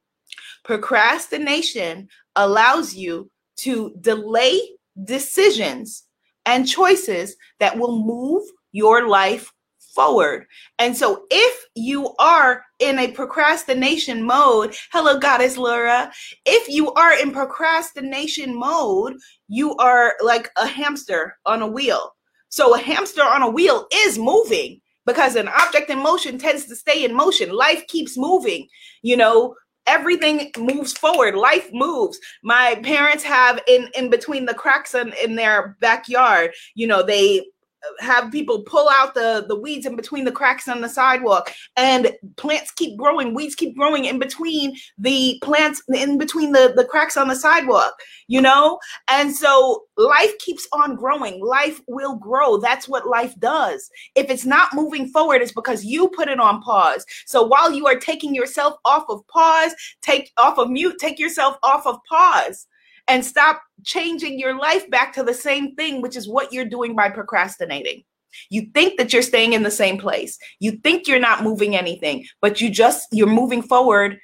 Procrastination 0.64 2.08
allows 2.36 2.94
you 2.94 3.30
to 3.56 3.94
delay 4.00 4.60
decisions 5.04 6.04
and 6.46 6.68
choices 6.68 7.36
that 7.60 7.78
will 7.78 8.04
move 8.04 8.42
your 8.72 9.08
life 9.08 9.52
forward. 9.94 10.46
And 10.78 10.96
so 10.96 11.24
if 11.30 11.66
you 11.74 12.14
are 12.18 12.64
in 12.80 12.98
a 12.98 13.12
procrastination 13.12 14.22
mode, 14.22 14.74
hello, 14.92 15.18
Goddess 15.18 15.56
Laura, 15.56 16.12
if 16.44 16.68
you 16.68 16.92
are 16.94 17.18
in 17.18 17.30
procrastination 17.30 18.54
mode, 18.58 19.14
you 19.48 19.74
are 19.76 20.14
like 20.22 20.50
a 20.56 20.66
hamster 20.66 21.36
on 21.46 21.62
a 21.62 21.66
wheel. 21.66 22.14
So 22.48 22.74
a 22.74 22.78
hamster 22.78 23.22
on 23.22 23.42
a 23.42 23.50
wheel 23.50 23.86
is 23.92 24.18
moving 24.18 24.80
because 25.06 25.36
an 25.36 25.48
object 25.48 25.90
in 25.90 25.98
motion 25.98 26.38
tends 26.38 26.66
to 26.66 26.76
stay 26.76 27.04
in 27.04 27.14
motion. 27.14 27.50
Life 27.50 27.86
keeps 27.88 28.16
moving. 28.16 28.68
You 29.02 29.16
know, 29.16 29.54
everything 29.86 30.50
moves 30.58 30.92
forward 30.94 31.34
life 31.34 31.68
moves 31.72 32.18
my 32.42 32.74
parents 32.82 33.22
have 33.22 33.60
in 33.68 33.88
in 33.94 34.08
between 34.08 34.46
the 34.46 34.54
cracks 34.54 34.94
in, 34.94 35.12
in 35.22 35.34
their 35.34 35.76
backyard 35.80 36.50
you 36.74 36.86
know 36.86 37.02
they 37.02 37.44
have 38.00 38.32
people 38.32 38.62
pull 38.62 38.88
out 38.90 39.14
the 39.14 39.44
the 39.48 39.58
weeds 39.58 39.86
in 39.86 39.96
between 39.96 40.24
the 40.24 40.32
cracks 40.32 40.68
on 40.68 40.80
the 40.80 40.88
sidewalk. 40.88 41.52
And 41.76 42.12
plants 42.36 42.70
keep 42.70 42.98
growing 42.98 43.34
weeds 43.34 43.54
keep 43.54 43.76
growing 43.76 44.04
in 44.04 44.18
between 44.18 44.76
the 44.98 45.38
plants 45.42 45.82
in 45.88 46.18
between 46.18 46.52
the 46.52 46.72
the 46.76 46.84
cracks 46.84 47.16
on 47.16 47.28
the 47.28 47.36
sidewalk 47.36 47.94
you 48.26 48.40
know? 48.40 48.78
And 49.08 49.34
so 49.34 49.84
life 49.96 50.36
keeps 50.38 50.66
on 50.72 50.96
growing. 50.96 51.44
Life 51.44 51.80
will 51.86 52.16
grow. 52.16 52.56
That's 52.58 52.88
what 52.88 53.06
life 53.06 53.38
does. 53.38 53.90
If 54.14 54.30
it's 54.30 54.46
not 54.46 54.74
moving 54.74 55.08
forward 55.08 55.42
it's 55.42 55.52
because 55.52 55.84
you 55.84 56.08
put 56.08 56.28
it 56.28 56.40
on 56.40 56.62
pause. 56.62 57.04
So 57.26 57.42
while 57.42 57.72
you 57.72 57.86
are 57.86 57.98
taking 57.98 58.34
yourself 58.34 58.74
off 58.84 59.04
of 59.08 59.26
pause 59.28 59.74
take 60.02 60.30
off 60.38 60.58
of 60.58 60.70
mute 60.70 60.96
take 60.98 61.18
yourself 61.18 61.56
off 61.62 61.86
of 61.86 61.98
pause 62.08 62.66
and 63.08 63.24
stop 63.24 63.62
changing 63.84 64.38
your 64.38 64.58
life 64.58 64.88
back 64.90 65.12
to 65.14 65.22
the 65.22 65.34
same 65.34 65.74
thing, 65.74 66.00
which 66.00 66.16
is 66.16 66.28
what 66.28 66.52
you're 66.52 66.64
doing 66.64 66.94
by 66.94 67.10
procrastinating. 67.10 68.02
You 68.50 68.66
think 68.74 68.98
that 68.98 69.12
you're 69.12 69.22
staying 69.22 69.52
in 69.52 69.62
the 69.62 69.70
same 69.70 69.98
place. 69.98 70.38
You 70.58 70.72
think 70.72 71.06
you're 71.06 71.20
not 71.20 71.44
moving 71.44 71.76
anything, 71.76 72.26
but 72.40 72.60
you 72.60 72.70
just 72.70 73.06
you're 73.12 73.26
moving 73.26 73.62
forward 73.62 74.18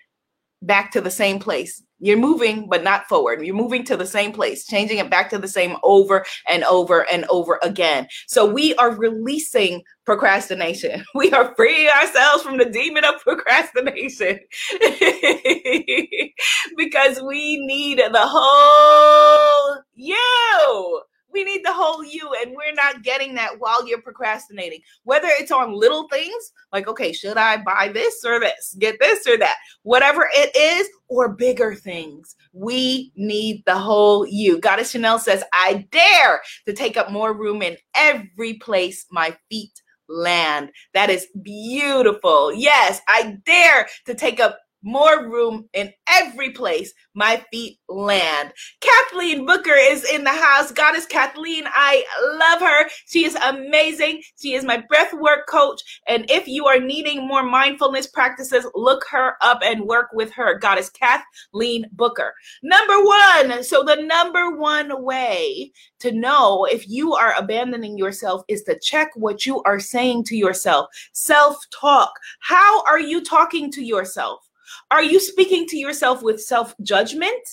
back 0.62 0.92
to 0.92 1.00
the 1.00 1.10
same 1.10 1.38
place. 1.38 1.82
You're 2.02 2.16
moving, 2.16 2.66
but 2.68 2.82
not 2.82 3.06
forward. 3.06 3.44
You're 3.44 3.54
moving 3.54 3.84
to 3.84 3.96
the 3.96 4.06
same 4.06 4.32
place, 4.32 4.66
changing 4.66 4.98
it 4.98 5.10
back 5.10 5.28
to 5.30 5.38
the 5.38 5.48
same 5.48 5.76
over 5.82 6.24
and 6.48 6.64
over 6.64 7.06
and 7.12 7.26
over 7.26 7.60
again. 7.62 8.08
So 8.26 8.46
we 8.46 8.74
are 8.76 8.96
releasing 8.96 9.82
procrastination. 10.06 11.04
We 11.14 11.30
are 11.32 11.54
freeing 11.54 11.88
ourselves 11.90 12.42
from 12.42 12.56
the 12.56 12.64
demon 12.64 13.04
of 13.04 13.20
procrastination 13.20 14.40
because 16.76 17.20
we 17.22 17.58
need 17.66 17.98
the 17.98 18.26
whole 18.26 19.82
you. 19.94 21.02
We 21.32 21.44
need 21.44 21.64
the 21.64 21.72
whole 21.72 22.04
you, 22.04 22.34
and 22.40 22.54
we're 22.54 22.74
not 22.74 23.02
getting 23.02 23.34
that 23.34 23.58
while 23.58 23.86
you're 23.86 24.02
procrastinating. 24.02 24.80
Whether 25.04 25.28
it's 25.28 25.50
on 25.50 25.72
little 25.72 26.08
things 26.08 26.52
like, 26.72 26.88
okay, 26.88 27.12
should 27.12 27.36
I 27.36 27.58
buy 27.58 27.90
this 27.92 28.24
or 28.24 28.40
this, 28.40 28.76
get 28.78 28.98
this 29.00 29.26
or 29.26 29.36
that, 29.38 29.56
whatever 29.82 30.28
it 30.32 30.54
is, 30.56 30.88
or 31.08 31.28
bigger 31.28 31.74
things, 31.74 32.36
we 32.52 33.12
need 33.16 33.62
the 33.66 33.76
whole 33.76 34.26
you. 34.26 34.60
Goddess 34.60 34.92
Chanel 34.92 35.18
says, 35.18 35.42
I 35.52 35.86
dare 35.90 36.40
to 36.66 36.72
take 36.72 36.96
up 36.96 37.10
more 37.10 37.32
room 37.32 37.62
in 37.62 37.76
every 37.94 38.54
place 38.54 39.06
my 39.10 39.36
feet 39.50 39.82
land. 40.08 40.70
That 40.94 41.10
is 41.10 41.26
beautiful. 41.42 42.52
Yes, 42.52 43.00
I 43.08 43.38
dare 43.44 43.88
to 44.06 44.14
take 44.14 44.40
up 44.40 44.58
more 44.82 45.28
room 45.28 45.68
in 45.72 45.92
every 46.08 46.50
place 46.50 46.92
my 47.14 47.44
feet 47.50 47.78
land. 47.88 48.52
Kathleen 48.80 49.44
Booker 49.44 49.74
is 49.74 50.04
in 50.04 50.24
the 50.24 50.30
house. 50.30 50.70
Goddess 50.72 51.06
Kathleen, 51.06 51.64
I 51.66 52.04
love 52.38 52.60
her. 52.60 52.88
She 53.06 53.24
is 53.24 53.36
amazing. 53.36 54.22
She 54.40 54.54
is 54.54 54.64
my 54.64 54.82
breath 54.88 55.12
work 55.12 55.46
coach. 55.48 55.80
And 56.06 56.30
if 56.30 56.46
you 56.46 56.66
are 56.66 56.80
needing 56.80 57.26
more 57.26 57.42
mindfulness 57.42 58.06
practices, 58.06 58.66
look 58.74 59.04
her 59.10 59.34
up 59.42 59.60
and 59.62 59.84
work 59.84 60.08
with 60.12 60.32
her. 60.32 60.58
Goddess 60.58 60.90
Kathleen 60.90 61.86
Booker. 61.92 62.34
Number 62.62 63.04
one. 63.04 63.64
So, 63.64 63.82
the 63.82 63.96
number 63.96 64.56
one 64.56 65.02
way 65.02 65.72
to 66.00 66.12
know 66.12 66.64
if 66.64 66.88
you 66.88 67.14
are 67.14 67.34
abandoning 67.36 67.98
yourself 67.98 68.42
is 68.48 68.62
to 68.64 68.78
check 68.78 69.10
what 69.14 69.46
you 69.46 69.62
are 69.64 69.80
saying 69.80 70.24
to 70.24 70.36
yourself. 70.36 70.88
Self 71.12 71.56
talk. 71.70 72.12
How 72.40 72.84
are 72.84 73.00
you 73.00 73.22
talking 73.22 73.70
to 73.72 73.82
yourself? 73.82 74.49
Are 74.90 75.02
you 75.02 75.20
speaking 75.20 75.66
to 75.68 75.76
yourself 75.76 76.22
with 76.22 76.42
self 76.42 76.74
judgment 76.82 77.48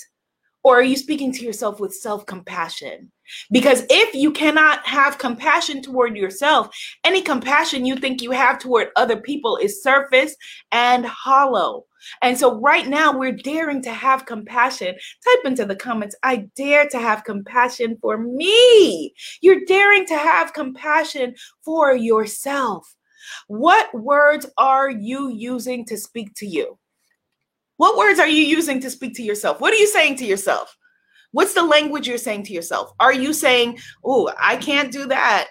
or 0.64 0.78
are 0.78 0.84
you 0.84 0.98
speaking 0.98 1.32
to 1.32 1.46
yourself 1.46 1.80
with 1.80 1.94
self 1.94 2.26
compassion? 2.26 3.10
Because 3.52 3.86
if 3.90 4.14
you 4.14 4.32
cannot 4.32 4.86
have 4.86 5.18
compassion 5.18 5.82
toward 5.82 6.18
yourself, 6.18 6.76
any 7.06 7.22
compassion 7.22 7.86
you 7.86 7.96
think 7.96 8.22
you 8.22 8.32
have 8.32 8.60
toward 8.60 8.90
other 8.98 9.16
people 9.16 9.58
is 9.58 9.82
surface 9.82 10.36
and 10.72 11.06
hollow. 11.06 11.86
And 12.22 12.38
so, 12.38 12.60
right 12.60 12.88
now, 12.88 13.18
we're 13.18 13.32
daring 13.32 13.82
to 13.84 13.92
have 13.92 14.26
compassion. 14.26 14.96
Type 15.24 15.46
into 15.46 15.66
the 15.66 15.76
comments, 15.76 16.16
I 16.24 16.48
dare 16.56 16.88
to 16.90 17.00
have 17.00 17.24
compassion 17.24 17.98
for 18.02 18.18
me. 18.18 19.14
You're 19.42 19.66
daring 19.68 20.06
to 20.08 20.18
have 20.18 20.52
compassion 20.52 21.36
for 21.64 21.96
yourself. 21.96 22.94
What 23.48 23.94
words 23.94 24.46
are 24.58 24.90
you 24.90 25.30
using 25.30 25.86
to 25.86 25.98
speak 25.98 26.34
to 26.36 26.46
you? 26.46 26.78
What 27.78 27.98
words 27.98 28.20
are 28.20 28.28
you 28.28 28.44
using 28.44 28.80
to 28.82 28.90
speak 28.90 29.16
to 29.16 29.24
yourself? 29.24 29.62
What 29.62 29.74
are 29.74 29.78
you 29.78 29.88
saying 29.88 30.18
to 30.18 30.26
yourself? 30.26 30.76
What's 31.32 31.54
the 31.54 31.64
language 31.64 32.08
you're 32.08 32.18
saying 32.18 32.44
to 32.44 32.54
yourself? 32.54 32.92
Are 33.00 33.14
you 33.14 33.34
saying, 33.34 33.80
Oh, 34.04 34.32
I 34.40 34.58
can't 34.58 34.92
do 34.92 35.08
that? 35.08 35.48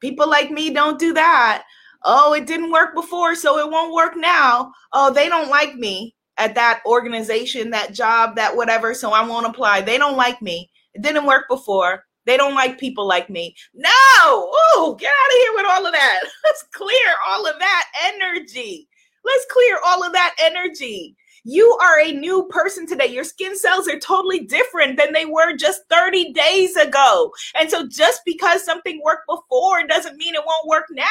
People 0.00 0.28
like 0.28 0.50
me 0.50 0.70
don't 0.70 0.98
do 0.98 1.12
that. 1.14 1.64
Oh, 2.04 2.32
it 2.32 2.46
didn't 2.46 2.72
work 2.72 2.94
before, 2.94 3.34
so 3.34 3.58
it 3.58 3.70
won't 3.70 3.94
work 3.94 4.14
now. 4.16 4.72
Oh, 4.92 5.12
they 5.12 5.28
don't 5.28 5.50
like 5.50 5.74
me 5.74 6.14
at 6.38 6.54
that 6.54 6.80
organization, 6.86 7.70
that 7.70 7.92
job, 7.92 8.36
that 8.36 8.56
whatever, 8.56 8.94
so 8.94 9.12
I 9.12 9.22
won't 9.26 9.46
apply. 9.46 9.82
They 9.82 9.98
don't 9.98 10.16
like 10.16 10.40
me. 10.40 10.70
It 10.94 11.02
didn't 11.02 11.26
work 11.26 11.44
before. 11.48 12.04
They 12.24 12.36
don't 12.36 12.54
like 12.54 12.78
people 12.78 13.06
like 13.06 13.28
me. 13.28 13.54
No! 13.74 13.90
Oh, 13.92 14.96
get 14.98 15.10
out 15.10 15.30
of 15.30 15.38
here 15.38 15.52
with 15.54 15.66
all 15.66 15.86
of 15.86 15.92
that. 15.92 16.20
Let's 16.44 16.62
clear 16.72 17.14
all 17.26 17.46
of 17.46 17.58
that 17.58 17.86
energy. 18.14 18.88
Let's 19.24 19.46
clear 19.50 19.78
all 19.86 20.04
of 20.04 20.12
that 20.12 20.34
energy. 20.40 21.16
You 21.44 21.76
are 21.82 22.00
a 22.00 22.12
new 22.12 22.46
person 22.50 22.86
today. 22.86 23.06
Your 23.06 23.24
skin 23.24 23.56
cells 23.56 23.88
are 23.88 23.98
totally 23.98 24.40
different 24.40 24.98
than 24.98 25.12
they 25.12 25.26
were 25.26 25.56
just 25.56 25.82
30 25.90 26.32
days 26.32 26.76
ago. 26.76 27.32
And 27.58 27.70
so 27.70 27.88
just 27.88 28.22
because 28.26 28.64
something 28.64 29.00
worked 29.04 29.26
before 29.28 29.86
doesn't 29.86 30.16
mean 30.16 30.34
it 30.34 30.44
won't 30.46 30.68
work 30.68 30.86
now. 30.90 31.06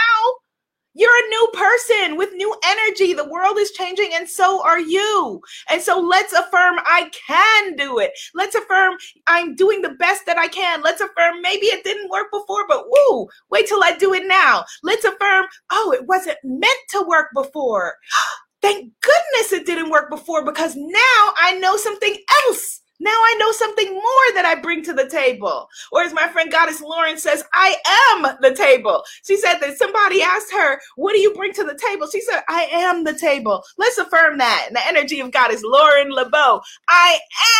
You're 0.96 1.12
a 1.12 1.30
new 1.30 1.50
person 1.54 2.18
with 2.18 2.34
new 2.34 2.54
energy. 2.66 3.14
The 3.14 3.30
world 3.30 3.58
is 3.60 3.72
changing, 3.72 4.10
and 4.14 4.28
so 4.28 4.66
are 4.66 4.80
you. 4.80 5.40
And 5.70 5.82
so 5.82 6.00
let's 6.00 6.34
affirm 6.34 6.80
I 6.80 7.10
can 7.28 7.76
do 7.76 8.00
it. 8.00 8.12
Let's 8.34 8.56
affirm 8.56 8.96
I'm 9.28 9.56
doing 9.56 9.82
the 9.82 9.92
best 9.92 10.26
that 10.26 10.38
I 10.38 10.48
can. 10.48 10.82
Let's 10.82 11.00
affirm 11.00 11.42
maybe 11.42 11.68
it 11.68 11.84
didn't 11.84 12.10
work 12.10 12.32
before, 12.32 12.68
but 12.68 12.86
woo, 12.90 13.28
wait 13.52 13.68
till 13.68 13.84
I 13.84 13.96
do 13.98 14.14
it 14.16 14.28
now. 14.28 14.66
Let's 14.84 15.06
affirm, 15.06 15.46
oh, 15.72 15.94
it 15.94 16.06
wasn't 16.08 16.38
meant 16.44 16.80
to 16.90 17.06
work 17.08 17.28
before. 17.36 17.96
Thank 18.62 18.94
goodness 19.02 19.54
it 19.54 19.66
didn't 19.66 19.90
work 19.90 20.10
before 20.10 20.44
because 20.46 20.76
now 20.76 21.34
I 21.38 21.58
know 21.60 21.78
something 21.78 22.16
else. 22.46 22.82
Now 23.02 23.12
I 23.12 23.36
know 23.40 23.52
something 23.54 23.94
more 23.94 24.34
that 24.34 24.46
I 24.46 24.56
bring 24.56 24.84
to 24.84 24.94
the 24.94 25.08
table. 25.08 25.70
Or 25.92 26.02
as 26.02 26.14
my 26.14 26.28
friend 26.28 26.52
Goddess 26.52 26.82
Lauren 26.82 27.18
says, 27.18 27.44
I 27.54 27.78
am 28.14 28.36
the 28.42 28.54
table. 28.54 29.04
She 29.26 29.38
said 29.38 29.60
that 29.60 29.78
somebody 29.78 30.22
asked 30.22 30.52
her, 30.52 30.82
What 30.98 31.14
do 31.14 31.20
you 31.20 31.34
bring 31.34 31.54
to 31.54 31.64
the 31.64 31.80
table? 31.88 32.08
She 32.08 32.20
said, 32.20 32.42
I 32.50 32.64
am 32.72 33.06
the 33.06 33.18
table. 33.18 33.64
Let's 33.78 33.98
affirm 33.98 34.38
that. 34.40 34.66
And 34.68 34.76
the 34.76 34.86
energy 34.86 35.22
of 35.22 35.32
Goddess 35.32 35.62
Lauren 35.64 36.10
LeBeau. 36.12 36.60
I 36.90 37.20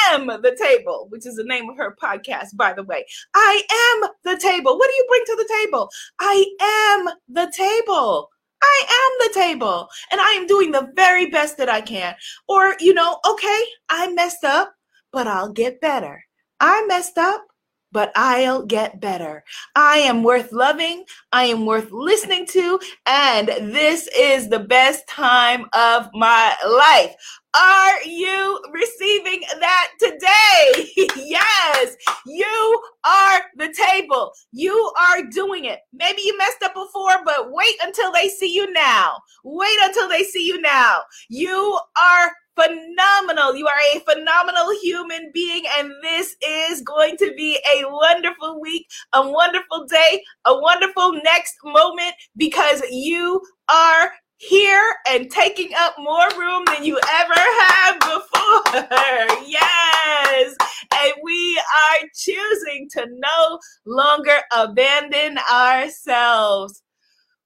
am 0.10 0.28
the 0.28 0.58
table, 0.62 1.08
which 1.10 1.26
is 1.26 1.36
the 1.36 1.46
name 1.46 1.70
of 1.70 1.78
her 1.78 1.96
podcast, 2.02 2.56
by 2.56 2.74
the 2.74 2.84
way. 2.84 3.06
I 3.34 4.02
am 4.04 4.10
the 4.26 4.40
table. 4.42 4.78
What 4.78 4.90
do 4.90 4.96
you 4.96 5.06
bring 5.08 5.24
to 5.26 5.36
the 5.38 5.54
table? 5.64 5.90
I 6.20 6.46
am 6.62 7.10
the 7.30 7.52
table. 7.56 8.30
I 8.62 8.84
am 8.90 9.28
the 9.28 9.34
table 9.40 9.90
and 10.12 10.20
I 10.22 10.32
am 10.32 10.48
doing 10.48 10.72
the 10.72 10.92
very 10.96 11.28
best 11.28 11.58
that 11.58 11.70
I 11.70 11.82
can. 11.82 12.16
Or, 12.48 12.76
you 12.80 12.94
know, 12.94 13.20
okay, 13.28 13.64
I 13.90 14.12
messed 14.14 14.44
up, 14.44 14.74
but 15.12 15.28
I'll 15.28 15.52
get 15.52 15.82
better. 15.82 16.24
I 16.60 16.86
messed 16.88 17.18
up, 17.18 17.46
but 17.92 18.12
I'll 18.16 18.66
get 18.66 19.00
better. 19.00 19.44
I 19.76 20.00
am 20.00 20.24
worth 20.24 20.52
loving. 20.52 21.06
I 21.32 21.46
am 21.46 21.66
worth 21.66 21.92
listening 21.92 22.46
to. 22.48 22.80
And 23.06 23.48
this 23.48 24.08
is 24.18 24.50
the 24.50 24.60
best 24.60 25.08
time 25.08 25.66
of 25.74 26.10
my 26.14 26.56
life. 26.68 27.16
Are 27.56 28.04
you 28.04 28.62
receiving 28.72 29.42
that 29.60 29.90
today? 30.00 30.92
yes, 31.16 31.96
you 32.28 32.82
are 33.04 33.42
the 33.58 33.74
table. 33.74 34.32
You 34.52 34.92
are 35.00 35.24
doing 35.24 35.66
it. 35.66 35.80
Maybe 35.92 36.22
you 36.24 36.38
messed 36.38 36.62
up 36.64 36.76
before, 36.76 37.24
but 37.26 37.52
wait 37.52 37.76
until 37.82 38.12
they 38.12 38.30
see 38.30 38.54
you 38.54 38.72
now. 38.72 39.18
Wait 39.44 39.78
until 39.82 40.08
they 40.08 40.24
see 40.24 40.46
you 40.46 40.62
now. 40.62 41.00
You 41.30 41.80
are 42.00 42.32
phenomenal. 42.60 43.56
You 43.56 43.68
are 43.68 43.96
a 43.96 44.00
phenomenal 44.00 44.70
human 44.82 45.32
being, 45.34 45.64
and 45.78 45.92
this 46.02 46.36
is 46.48 46.82
going 46.82 47.18
to 47.18 47.34
be 47.36 47.60
a 47.76 47.90
wonderful 47.90 48.60
week, 48.60 48.88
a 49.14 49.30
wonderful 49.30 49.86
day, 49.88 50.24
a 50.46 50.60
wonderful 50.60 51.14
next 51.24 51.56
moment 51.64 52.14
because 52.38 52.82
you 52.90 53.42
are 53.70 54.12
here 54.38 54.96
and 55.10 55.30
taking 55.30 55.70
up 55.78 55.96
more 56.00 56.28
room 56.38 56.64
than 56.68 56.84
you 56.84 56.98
ever 56.98 57.34
have 57.36 58.00
before. 58.00 58.88
yes. 59.46 60.56
And 60.96 61.14
we 61.24 61.60
are 61.60 62.08
choosing 62.16 62.90
to 62.94 63.06
no 63.10 63.60
longer 63.86 64.38
abandon 64.56 65.38
ourselves. 65.52 66.82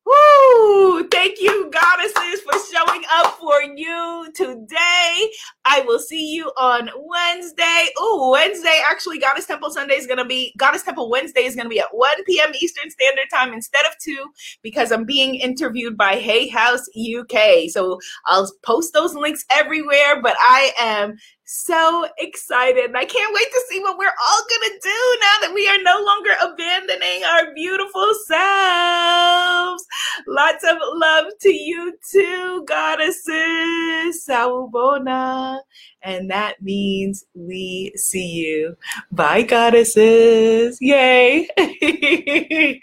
Woo! 0.06 1.08
Thank 1.10 1.40
you, 1.40 1.72
goddesses, 1.72 2.42
for 2.42 2.60
showing 2.74 3.04
up 3.14 3.40
for 3.40 3.62
you 3.64 4.28
today. 4.36 5.30
I 5.66 5.82
will 5.86 6.00
see 6.00 6.34
you 6.34 6.48
on 6.58 6.90
Wednesday. 6.98 7.88
Oh, 7.98 8.32
Wednesday, 8.34 8.82
actually, 8.90 9.20
Goddess 9.20 9.46
Temple 9.46 9.72
Sunday 9.72 9.96
is 9.96 10.06
going 10.08 10.18
to 10.18 10.26
be, 10.26 10.54
Goddess 10.58 10.84
Temple 10.84 11.10
Wednesday 11.10 11.46
is 11.46 11.56
going 11.56 11.66
to 11.66 11.70
be 11.70 11.80
at 11.80 11.88
1 11.92 12.10
p.m. 12.26 12.52
Eastern 12.62 12.90
Standard 12.90 13.28
Time 13.34 13.54
instead 13.54 13.86
of 13.86 13.94
2 14.02 14.18
because 14.62 14.92
I'm 14.92 15.06
being 15.06 15.36
interviewed 15.36 15.96
by 15.98 16.16
Hay 16.16 16.50
House 16.50 16.86
UK. 16.98 17.70
So 17.70 18.00
I'll 18.26 18.52
post 18.64 18.94
those 18.94 19.16
links 19.16 19.46
everywhere, 19.52 20.22
but 20.22 20.36
I 20.42 20.74
am 20.82 21.16
so 21.46 22.08
excited. 22.18 22.96
I 22.96 23.06
can't 23.06 23.34
wait 23.34 23.52
to 23.52 23.62
see 23.70 23.80
what 23.80 23.98
we're 23.98 24.08
all 24.08 24.42
going 24.50 24.72
to 24.72 24.80
do 24.82 25.18
now 25.22 25.36
that 25.42 25.54
we 25.54 25.68
are 25.68 25.82
no 25.82 26.04
longer 26.04 26.32
abandoning 26.42 27.24
our 27.24 27.54
beautiful 27.54 28.14
selves. 28.28 29.86
Lots 30.28 30.64
of 30.64 30.78
love 30.96 31.26
to 31.42 31.50
you 31.54 31.98
too, 32.12 32.64
goddesses. 32.68 34.26
Sawubona. 34.28 35.60
And 36.02 36.30
that 36.32 36.62
means 36.62 37.26
we 37.34 37.94
see 37.96 38.28
you. 38.28 38.76
Bye, 39.12 39.44
goddesses. 39.44 40.78
Yay. 40.82 41.48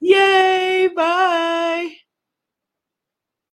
Yay. 0.00 0.88
Bye. 0.94 2.03